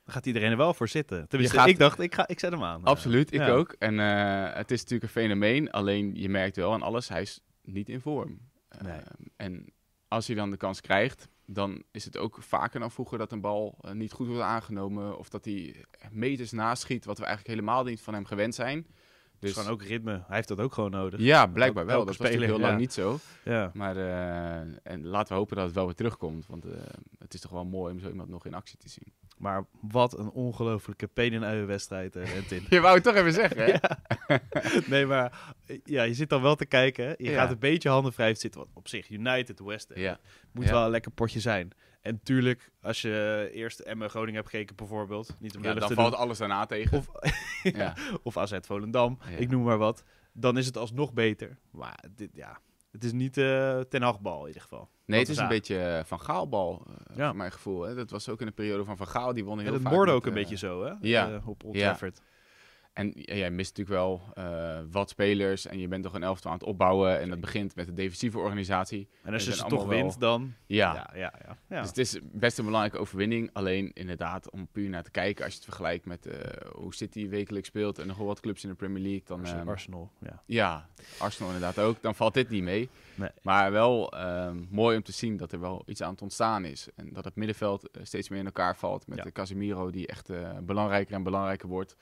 gaat 0.05 0.27
iedereen 0.27 0.51
er 0.51 0.57
wel 0.57 0.75
voor 0.75 0.89
zitten. 0.89 1.29
Tenminste, 1.29 1.57
gaat- 1.57 1.69
ik 1.69 1.79
dacht, 1.79 1.99
ik, 2.01 2.15
ga, 2.15 2.29
ik 2.29 2.39
zet 2.39 2.53
hem 2.53 2.65
aan. 2.65 2.85
Absoluut, 2.85 3.33
ik 3.33 3.41
ja. 3.41 3.49
ook. 3.49 3.75
En 3.79 4.01
eh, 4.01 4.55
het 4.55 4.71
is 4.71 4.79
natuurlijk 4.79 5.03
een 5.03 5.23
fenomeen. 5.23 5.71
Alleen 5.71 6.15
je 6.15 6.29
merkt 6.29 6.57
wel 6.57 6.73
aan 6.73 6.83
alles, 6.83 7.09
hij 7.09 7.21
is 7.23 7.41
niet 7.63 7.89
in 7.89 8.01
vorm. 8.01 8.39
Nee. 8.79 8.93
Ehm, 8.93 9.05
en 9.37 9.73
als 10.09 10.27
hij 10.27 10.37
dan 10.37 10.51
de 10.51 10.57
kans 10.57 10.81
krijgt, 10.81 11.29
dan 11.47 11.83
is 11.91 12.05
het 12.05 12.17
ook 12.17 12.37
vaker 12.41 12.81
dan 12.81 12.91
vroeger 12.91 13.19
dat 13.19 13.33
een 13.33 13.41
bal 13.41 13.79
eh, 13.81 13.93
niet 13.93 14.13
goed 14.13 14.27
wordt 14.27 14.43
aangenomen. 14.43 15.19
Of 15.19 15.29
dat 15.29 15.45
hij 15.45 15.85
meters 16.11 16.51
naast 16.51 16.83
schiet, 16.83 17.05
wat 17.05 17.19
we 17.19 17.25
eigenlijk 17.25 17.55
helemaal 17.55 17.85
niet 17.85 18.01
van 18.01 18.15
hem 18.15 18.25
gewend 18.25 18.55
zijn. 18.55 18.87
Dus 19.41 19.53
gewoon 19.53 19.73
ook 19.73 19.83
ritme. 19.83 20.11
Hij 20.27 20.37
heeft 20.37 20.49
dat 20.49 20.61
ook 20.61 20.73
gewoon 20.73 20.91
nodig. 20.91 21.21
ja, 21.21 21.47
blijkbaar 21.47 21.87
wel. 21.87 21.97
Dat 21.97 22.07
was 22.07 22.15
speler, 22.15 22.33
natuurlijk 22.33 22.59
heel 22.59 22.69
lang 22.69 22.81
niet 22.81 22.93
zo. 22.93 23.19
Ja. 23.45 23.71
Maar 23.75 23.97
eh, 23.97 24.77
en 24.83 25.07
laten 25.07 25.33
we 25.33 25.39
hopen 25.39 25.57
dat 25.57 25.65
het 25.65 25.75
wel 25.75 25.85
weer 25.85 25.95
terugkomt. 25.95 26.47
Want 26.47 26.65
eh, 26.65 26.81
het 27.19 27.35
is 27.35 27.41
toch 27.41 27.51
wel 27.51 27.65
mooi 27.65 27.93
om 27.93 28.01
zo 28.01 28.09
iemand 28.09 28.29
nog 28.29 28.47
in 28.47 28.55
actie 28.55 28.79
te 28.79 28.89
zien. 28.89 29.13
Maar 29.41 29.65
wat 29.81 30.19
een 30.19 30.31
ongelofelijke 30.31 31.07
pen 31.07 31.33
en 31.33 31.45
uien 31.45 31.67
wedstrijd, 31.67 32.17
eh, 32.17 32.33
Rentin. 32.35 32.67
Je 32.71 32.81
wou 32.81 32.95
het 32.95 33.05
toch 33.05 33.15
even 33.15 33.33
zeggen, 33.33 33.65
hè? 33.65 33.73
nee, 34.95 35.07
maar 35.07 35.55
eh, 35.67 35.79
ja, 35.85 36.03
je 36.03 36.15
zit 36.15 36.29
dan 36.29 36.43
wel 36.43 36.57
te 36.57 36.67
kijken. 36.67 37.05
Je 37.19 37.31
Ja. 37.31 37.41
gaat 37.41 37.51
een 37.51 37.59
beetje 37.59 37.89
handen 37.89 38.13
vrij 38.13 38.35
zitten. 38.35 38.61
Want 38.61 38.73
op 38.75 38.89
zich, 38.89 39.11
United, 39.11 39.61
West 39.61 39.89
Ham, 39.89 39.99
Ja. 40.03 40.19
moet 40.53 40.71
wel 40.71 40.85
een 40.85 40.91
lekker 40.91 41.11
potje 41.11 41.41
zijn. 41.41 41.71
En 42.01 42.21
tuurlijk, 42.23 42.71
als 42.83 43.03
je 43.03 43.49
eerst 43.53 43.79
Emmen 43.79 44.11
Groningen 44.11 44.35
hebt 44.35 44.49
gekeken 44.51 44.77
bijvoorbeeld. 44.77 45.37
Niet 45.39 45.57
om 45.57 45.63
Ja, 45.63 45.75
dan 45.75 45.89
te 45.89 45.95
valt 45.95 46.11
doen. 46.11 46.21
alles 46.21 46.39
daarna 46.39 46.67
tegen. 46.67 46.99
Of, 46.99 47.07
ja. 47.63 47.95
of 48.23 48.37
AZ 48.37 48.57
Volendam, 48.61 49.19
ik 49.39 49.51
noem 49.51 49.63
maar 49.63 49.79
wat. 49.79 50.05
Dan 50.33 50.59
is 50.59 50.67
het 50.67 50.77
alsnog 50.77 51.13
beter. 51.13 51.59
Maar 51.71 52.05
dit, 52.17 52.31
ja, 52.33 52.61
het 52.91 53.05
is 53.05 53.13
niet 53.13 53.37
eh 53.37 53.81
ten 53.81 54.03
Hagbal 54.03 54.41
in 54.41 54.47
ieder 54.47 54.63
geval. 54.63 54.89
Nee, 55.07 55.19
het 55.21 55.29
is 55.29 55.37
een 55.37 55.49
beetje 55.49 55.79
eh, 55.79 56.05
Van 56.05 56.21
Gaalbal, 56.21 56.87
Ja. 57.17 57.27
voor 57.27 57.37
mijn 57.37 57.53
gevoel. 57.53 57.83
Hè. 57.83 57.95
Dat 57.95 58.11
was 58.11 58.29
ook 58.29 58.41
in 58.41 58.47
de 58.47 58.53
periode 58.53 58.85
van 58.85 58.97
Van 58.97 59.07
Gaal. 59.07 59.35
Die 59.35 59.45
won 59.45 59.59
heel 59.59 59.67
En 59.67 59.73
het 59.73 59.83
vaak 59.83 59.93
met, 59.93 60.15
ook 60.15 60.27
een 60.27 60.35
beetje 60.35 60.57
zo, 60.57 60.85
hè? 60.85 60.93
ja. 61.01 61.41
Op 61.45 61.65
Old 61.65 61.75
Ja. 61.75 61.87
Trafford. 61.87 62.21
En 62.93 63.13
ja, 63.15 63.35
jij 63.35 63.51
mist 63.51 63.77
natuurlijk 63.77 63.97
wel 64.05 64.23
eh, 64.35 64.79
wat 64.91 65.11
spelers. 65.11 65.67
En 65.67 65.79
je 65.79 65.89
bent 65.89 66.03
toch 66.03 66.15
een 66.15 66.23
elftal 66.23 66.51
aan 66.51 66.57
het 66.59 66.67
opbouwen. 66.67 67.21
En 67.21 67.29
dat 67.29 67.41
begint 67.41 67.75
met 67.77 67.87
de 67.87 67.93
defensieve 67.93 68.39
organisatie. 68.39 69.09
En 69.23 69.33
als 69.33 69.45
je 69.45 69.55
ze 69.55 69.65
toch 69.65 69.87
wel- 69.87 69.89
wint, 69.89 70.21
dan... 70.21 70.55
Ja. 70.67 70.95
Ja, 70.95 71.11
ja, 71.15 71.33
ja. 71.47 71.59
ja. 71.69 71.79
Dus 71.81 71.89
het 71.89 71.99
is 71.99 72.19
best 72.23 72.59
een 72.59 72.65
belangrijke 72.65 72.99
overwinning. 72.99 73.51
Alleen 73.53 73.91
inderdaad, 73.93 74.51
om 74.51 74.69
puur 74.73 74.89
naar 74.89 75.03
te 75.03 75.11
kijken. 75.11 75.45
Als 75.45 75.53
je 75.53 75.59
het 75.59 75.69
vergelijkt 75.69 76.07
met 76.07 76.27
eh, 76.27 76.71
hoe 76.75 76.95
City 76.95 77.29
wekelijks 77.29 77.69
speelt. 77.69 77.99
En 77.99 78.07
nog 78.07 78.17
wel 78.17 78.27
wat 78.27 78.41
clubs 78.41 78.63
in 78.63 78.69
de 78.69 78.75
Premier 78.75 79.03
League. 79.03 79.23
Dan, 79.25 79.41
Arsenal, 79.41 79.61
ehm, 79.63 79.71
Arsenal, 79.71 80.11
ja. 80.19 80.43
Ja, 80.47 80.89
Arsenal 81.19 81.53
inderdaad 81.53 81.79
ook. 81.85 82.03
Dan 82.03 82.15
valt 82.15 82.35
dit 82.35 82.49
niet 82.49 82.63
mee. 82.63 82.89
Nee. 83.15 83.31
Maar 83.43 83.73
wel 83.73 84.13
ehm, 84.13 84.57
mooi 84.71 84.97
om 84.97 85.03
te 85.03 85.13
zien 85.13 85.37
dat 85.37 85.53
er 85.53 85.61
wel 85.61 85.83
iets 85.87 86.03
aan 86.03 86.13
het 86.13 86.23
ontstaan 86.23 86.65
is. 86.65 86.89
En 86.97 87.13
dat 87.13 87.25
het 87.25 87.37
middenveld 87.37 87.91
eh, 87.91 88.05
steeds 88.05 88.29
meer 88.29 88.39
in 88.39 88.45
elkaar 88.45 88.77
valt. 88.77 89.07
Met 89.07 89.23
de 89.23 89.33
Casemiro 89.33 89.91
die 89.91 90.07
echt 90.07 90.31
belangrijker 90.63 91.15
en 91.15 91.23
belangrijker 91.23 91.69
wordt. 91.69 91.97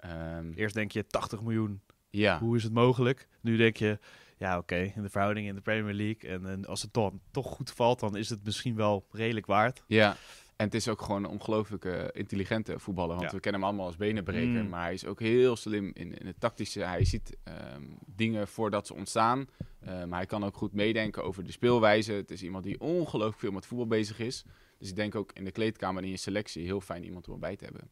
Ehm, 0.00 0.52
Eerst 0.54 0.74
denk 0.74 0.92
je 0.92 1.06
80 1.06 1.42
miljoen, 1.42 1.80
ja, 2.10 2.38
hoe 2.38 2.56
is 2.56 2.62
het 2.62 2.72
mogelijk? 2.72 3.28
Nu 3.40 3.56
denk 3.56 3.76
je, 3.76 3.98
ja 4.36 4.58
oké, 4.58 4.92
in 4.94 5.02
de 5.02 5.08
verhouding 5.10 5.46
in 5.48 5.54
de 5.54 5.60
Premier 5.60 5.94
League. 5.94 6.30
En, 6.30 6.46
en 6.46 6.66
als 6.66 6.82
het 6.82 6.92
dan 6.94 7.20
toch 7.30 7.46
goed 7.46 7.70
valt, 7.70 8.00
dan 8.00 8.16
is 8.16 8.28
het 8.30 8.44
misschien 8.44 8.76
wel 8.76 9.06
redelijk 9.10 9.46
waard. 9.46 9.82
ja. 9.86 10.16
En 10.56 10.66
het 10.66 10.74
is 10.74 10.88
ook 10.88 11.02
gewoon 11.02 11.24
een 11.24 11.30
ongelooflijke 11.30 12.10
intelligente 12.12 12.78
voetballer. 12.78 13.16
Want 13.16 13.30
Ja. 13.30 13.34
we 13.36 13.40
kennen 13.40 13.60
hem 13.60 13.70
allemaal 13.70 13.86
als 13.86 13.96
benenbreker. 13.96 14.62
Mm. 14.62 14.68
Maar 14.68 14.82
hij 14.82 14.92
is 14.94 15.06
ook 15.06 15.20
heel 15.20 15.56
slim 15.56 15.90
in, 15.94 16.18
in 16.18 16.26
het 16.26 16.40
tactische. 16.40 16.80
Hij 16.80 17.04
ziet 17.04 17.36
ehm, 17.44 17.82
dingen 18.06 18.48
voordat 18.48 18.86
ze 18.86 18.94
ontstaan. 18.94 19.46
Eh, 19.80 20.04
maar 20.04 20.18
hij 20.18 20.26
kan 20.26 20.44
ook 20.44 20.56
goed 20.56 20.72
meedenken 20.72 21.24
over 21.24 21.44
de 21.44 21.52
speelwijze. 21.52 22.12
Het 22.12 22.30
is 22.30 22.42
iemand 22.42 22.64
die 22.64 22.80
ongelooflijk 22.80 23.38
veel 23.38 23.50
met 23.52 23.66
voetbal 23.66 23.86
bezig 23.86 24.18
is. 24.18 24.44
Dus 24.78 24.88
ik 24.88 24.96
denk 24.96 25.14
ook 25.14 25.30
in 25.32 25.44
de 25.44 25.50
kleedkamer 25.52 25.98
en 25.98 26.04
in 26.04 26.10
je 26.10 26.16
selectie 26.20 26.64
heel 26.64 26.80
fijn 26.80 27.04
iemand 27.04 27.28
om 27.28 27.34
erbij 27.34 27.56
te 27.56 27.64
hebben. 27.64 27.88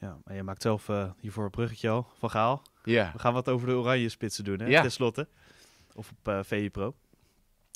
Ja, 0.00 0.16
en 0.24 0.34
je 0.34 0.42
maakt 0.42 0.62
zelf 0.62 0.88
eh, 0.88 1.10
hiervoor 1.20 1.44
een 1.44 1.50
bruggetje 1.50 1.88
al, 1.88 2.06
Van 2.18 2.30
Gaal. 2.30 2.62
Ja, 2.84 3.10
We 3.12 3.18
gaan 3.18 3.32
wat 3.32 3.48
over 3.48 3.66
de 3.66 3.74
oranje 3.74 4.08
spitsen 4.08 4.44
doen, 4.44 4.58
hè? 4.60 4.66
Ja. 4.66 4.80
Ten 4.82 4.92
slotte. 4.92 5.28
Of 5.94 6.10
op 6.10 6.28
eh 6.28 6.38
VE 6.42 6.68
Pro. 6.70 6.94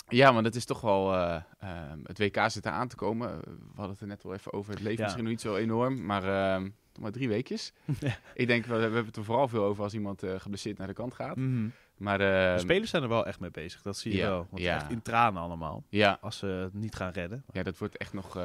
ja 0.09 0.33
want 0.33 0.47
het 0.47 0.55
is 0.55 0.65
toch 0.65 0.81
wel... 0.81 1.15
eh, 1.15 1.43
ehm, 1.59 1.99
het 2.05 2.19
WK 2.19 2.51
zit 2.51 2.65
er 2.67 2.73
aan 2.73 2.89
te 2.89 2.97
komen. 2.97 3.39
We 3.41 3.57
hadden 3.75 3.91
het 3.91 4.01
er 4.01 4.07
net 4.07 4.23
wel 4.23 4.35
even 4.35 4.53
over. 4.53 4.73
Het 4.73 4.83
leeft 4.83 4.97
Ja. 4.99 5.03
misschien 5.03 5.25
nog 5.25 5.33
niet 5.33 5.41
zo 5.43 5.57
enorm. 5.57 6.05
Maar 6.07 6.25
ehm, 6.25 6.63
nog 6.63 6.73
maar 7.01 7.13
drie 7.13 7.29
weekjes. 7.29 7.73
ik 8.35 8.47
denk, 8.47 8.65
we, 8.67 8.75
we 8.75 8.81
hebben 8.81 9.05
het 9.05 9.17
er 9.17 9.25
vooral 9.25 9.49
veel 9.49 9.65
over 9.65 9.83
als 9.83 9.95
iemand 9.95 10.23
uh, 10.25 10.35
geblesseerd 10.41 10.79
naar 10.79 10.87
de 10.87 10.93
kant 10.93 11.15
gaat. 11.15 11.37
Mhm. 11.37 11.69
Maar 11.97 12.19
De 12.19 12.53
uh, 12.55 12.59
spelers 12.61 12.91
zijn 12.91 13.03
er 13.03 13.09
wel 13.09 13.27
echt 13.27 13.41
mee 13.41 13.51
bezig, 13.51 13.83
dat 13.83 13.97
zie 13.97 14.13
je 14.13 14.19
Ja, 14.19 14.29
wel. 14.29 14.47
Want 14.51 14.63
ja. 14.63 14.75
echt 14.77 14.91
in 14.91 15.03
tranen 15.03 15.43
allemaal, 15.43 15.85
ja, 15.89 16.19
als 16.21 16.39
ze 16.39 16.47
het 16.47 16.75
niet 16.75 16.95
gaan 16.95 17.13
redden. 17.13 17.45
ja, 17.53 17.63
dat 17.63 17.79
wordt 17.79 17.97
echt 17.97 18.13
nog 18.13 18.37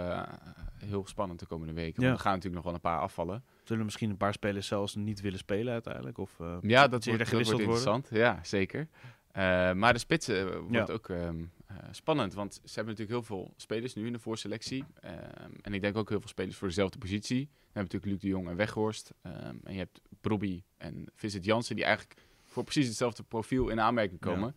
heel 0.88 1.06
spannend 1.08 1.40
de 1.40 1.46
komende 1.46 1.74
weken. 1.74 2.02
Ja. 2.02 2.08
Want 2.08 2.14
er 2.20 2.24
gaan 2.26 2.34
natuurlijk 2.34 2.56
nog 2.56 2.64
wel 2.66 2.74
een 2.74 2.92
paar 2.92 3.00
afvallen. 3.00 3.44
Zullen 3.64 3.86
misschien 3.86 4.10
een 4.10 4.18
paar 4.18 4.34
spelers 4.34 4.68
zelfs 4.68 4.96
niet 4.96 5.22
willen 5.22 5.40
spelen 5.40 5.74
uiteindelijk? 5.74 6.18
Of, 6.18 6.40
eh, 6.40 6.58
Ja, 6.62 6.88
dat 6.88 6.90
wordt, 6.90 6.92
dat 6.92 7.06
wordt 7.06 7.28
gewisseld 7.28 7.62
worden? 7.62 7.76
interessant. 7.76 8.08
Ja, 8.12 8.40
zeker. 8.44 8.88
Eh, 9.32 9.74
maar 9.74 9.94
de 9.94 10.00
spitsen 10.00 10.52
eh, 10.54 10.58
wordt 10.60 10.88
Ja. 10.88 10.94
ook 10.94 11.10
ehm, 11.10 11.44
eh, 11.68 11.76
spannend. 11.92 12.34
Want 12.34 12.54
ze 12.54 12.60
hebben 12.76 12.94
natuurlijk 12.96 13.10
heel 13.28 13.38
veel 13.38 13.54
spelers 13.56 13.94
nu 13.94 14.06
in 14.06 14.14
de 14.14 14.20
voorselectie. 14.20 14.84
Ehm, 15.02 15.14
en 15.62 15.74
ik 15.74 15.82
denk 15.82 15.98
ook 15.98 16.10
heel 16.10 16.20
veel 16.20 16.30
spelers 16.30 16.56
voor 16.58 16.68
dezelfde 16.68 16.98
positie. 16.98 17.38
Dan 17.40 17.48
hebben 17.50 17.74
we 17.74 17.80
natuurlijk 17.80 18.12
Luc 18.12 18.22
de 18.22 18.28
Jong 18.28 18.50
en 18.50 18.56
Weghorst. 18.56 19.14
Ehm, 19.22 19.56
en 19.64 19.74
je 19.74 19.78
hebt 19.78 20.02
Brobby 20.22 20.64
en 20.78 21.06
Vincent 21.16 21.46
Jansen 21.46 21.76
die 21.76 21.86
eigenlijk 21.86 22.20
voor 22.44 22.64
precies 22.64 22.88
hetzelfde 22.88 23.24
profiel 23.24 23.68
in 23.70 23.80
aanmerking 23.82 24.20
komen. 24.20 24.56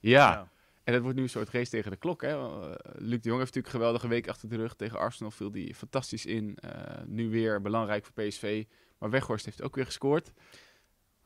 Ja. 0.00 0.32
Ja. 0.32 0.48
En 0.86 0.92
dat 0.92 1.02
wordt 1.02 1.16
nu 1.16 1.22
een 1.22 1.28
soort 1.28 1.50
race 1.50 1.70
tegen 1.70 1.90
de 1.90 1.96
klok. 1.96 2.22
Hè? 2.22 2.32
Uh, 2.32 2.74
Luc 2.82 3.20
de 3.20 3.28
Jong 3.28 3.38
heeft 3.38 3.54
natuurlijk 3.54 3.66
een 3.66 3.80
geweldige 3.80 4.08
week 4.08 4.28
achter 4.28 4.48
de 4.48 4.56
rug. 4.56 4.74
Tegen 4.74 4.98
Arsenal 4.98 5.30
viel 5.30 5.50
die 5.50 5.74
fantastisch 5.74 6.26
in. 6.26 6.58
Uh, 6.64 6.70
nu 7.06 7.30
weer 7.30 7.60
belangrijk 7.60 8.04
voor 8.04 8.24
PSV. 8.24 8.64
Maar 8.98 9.10
Weghorst 9.10 9.44
heeft 9.44 9.62
ook 9.62 9.74
weer 9.74 9.84
gescoord. 9.84 10.32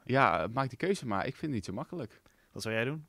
Ja, 0.05 0.49
maak 0.53 0.69
die 0.69 0.79
keuze 0.79 1.07
maar. 1.07 1.27
Ik 1.27 1.37
vind 1.37 1.41
het 1.41 1.51
niet 1.51 1.65
zo 1.65 1.73
makkelijk. 1.73 2.21
Wat 2.53 2.63
zou 2.63 2.75
jij 2.75 2.85
doen? 2.85 3.07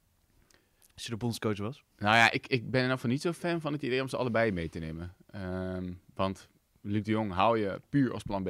Als 0.93 1.03
je 1.03 1.09
de 1.09 1.17
bondscoach 1.17 1.57
was? 1.57 1.83
Nou 1.97 2.15
ja, 2.15 2.31
ik, 2.31 2.47
ik 2.47 2.71
ben 2.71 2.81
in 2.81 2.81
ieder 2.81 2.91
geval 2.91 3.09
niet 3.09 3.21
zo 3.21 3.31
fan 3.31 3.61
van 3.61 3.73
het 3.73 3.81
idee 3.81 4.01
om 4.01 4.07
ze 4.07 4.17
allebei 4.17 4.51
mee 4.51 4.69
te 4.69 4.79
nemen. 4.79 5.15
Um, 5.35 6.01
want 6.13 6.49
Luc 6.81 7.03
de 7.03 7.11
Jong 7.11 7.31
haal 7.31 7.55
je 7.55 7.81
puur 7.89 8.13
als 8.13 8.23
plan 8.23 8.43
B. 8.43 8.49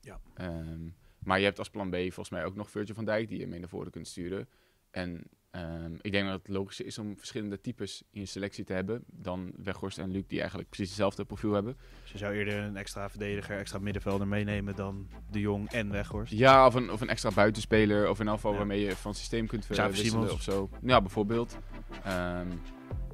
Ja. 0.00 0.20
Um, 0.40 0.94
maar 1.18 1.38
je 1.38 1.44
hebt 1.44 1.58
als 1.58 1.70
plan 1.70 1.90
B 1.90 1.94
volgens 1.94 2.30
mij 2.30 2.44
ook 2.44 2.54
nog 2.54 2.70
Virgil 2.70 2.94
van 2.94 3.04
Dijk 3.04 3.28
die 3.28 3.38
je 3.38 3.46
mee 3.46 3.58
naar 3.58 3.68
voren 3.68 3.90
kunt 3.90 4.08
sturen. 4.08 4.48
En 4.90 5.22
um, 5.56 5.98
ik 6.00 6.12
denk 6.12 6.28
dat 6.28 6.38
het 6.38 6.48
logisch 6.48 6.80
is 6.80 6.98
om 6.98 7.16
verschillende 7.16 7.60
types 7.60 8.02
in 8.10 8.20
je 8.20 8.26
selectie 8.26 8.64
te 8.64 8.72
hebben 8.72 9.04
dan 9.06 9.52
Weghorst 9.56 9.98
en 9.98 10.10
Luc 10.10 10.24
die 10.26 10.38
eigenlijk 10.38 10.68
precies 10.68 10.88
hetzelfde 10.88 11.24
profiel 11.24 11.52
hebben. 11.52 11.76
Dus 12.02 12.12
je 12.12 12.18
zou 12.18 12.34
eerder 12.34 12.58
een 12.58 12.76
extra 12.76 13.10
verdediger, 13.10 13.58
extra 13.58 13.78
middenvelder 13.78 14.26
meenemen 14.26 14.76
dan 14.76 15.08
de 15.30 15.40
Jong 15.40 15.70
en 15.70 15.90
Weghorst? 15.90 16.32
Ja, 16.32 16.66
of 16.66 16.74
een, 16.74 16.90
of 16.90 17.00
een 17.00 17.08
extra 17.08 17.30
buitenspeler 17.30 18.10
of 18.10 18.18
geval 18.18 18.50
Ja. 18.50 18.56
waarmee 18.56 18.80
je 18.80 18.96
van 18.96 19.14
systeem 19.14 19.46
kunt 19.46 19.66
Xavi 19.66 19.88
wisselen 19.88 20.10
Simons. 20.10 20.32
of 20.32 20.42
zo. 20.42 20.70
Ja, 20.82 21.00
bijvoorbeeld. 21.00 21.58
Um, 22.06 22.60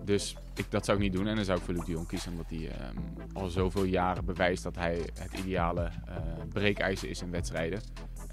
dus 0.05 0.37
ik, 0.55 0.71
dat 0.71 0.85
zou 0.85 0.97
ik 0.97 1.03
niet 1.03 1.13
doen. 1.13 1.27
En 1.27 1.37
dan 1.37 1.45
zou 1.45 1.59
ik 1.59 1.65
voor 1.65 1.75
Luc 1.75 1.85
de 1.85 1.93
Jong 1.93 2.07
kiezen. 2.07 2.31
Omdat 2.31 2.51
hij 2.51 2.89
um, 2.89 3.05
al 3.33 3.49
zoveel 3.49 3.85
jaren 3.85 4.25
bewijst 4.25 4.63
dat 4.63 4.77
hij 4.77 5.11
het 5.15 5.39
ideale 5.39 5.91
uh, 6.09 6.15
breekijzer 6.49 7.09
is 7.09 7.23
in 7.23 7.31
wedstrijden. 7.31 7.81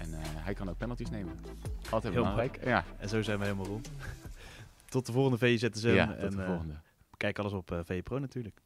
En 0.04 0.10
uh, 0.10 0.16
hij 0.20 0.54
kan 0.54 0.68
ook 0.68 0.76
penalties 0.76 1.10
nemen. 1.10 1.38
Altijd 1.90 2.12
Heel 2.12 2.22
belangrijk. 2.22 2.64
Ja, 2.64 2.84
En 2.98 3.08
zo 3.08 3.22
zijn 3.22 3.38
we 3.38 3.44
helemaal 3.44 3.66
rond. 3.66 3.90
tot 4.88 5.06
de 5.06 5.12
volgende 5.12 5.38
VZSM. 5.38 5.88
ja 5.88 6.14
en 6.14 6.20
tot 6.20 6.36
de 6.36 6.42
eh, 6.42 6.48
volgende. 6.48 6.74
kijk 7.16 7.38
alles 7.38 7.52
op 7.52 7.70
eh 7.70 7.78
VPro 7.84 8.18
natuurlijk. 8.18 8.60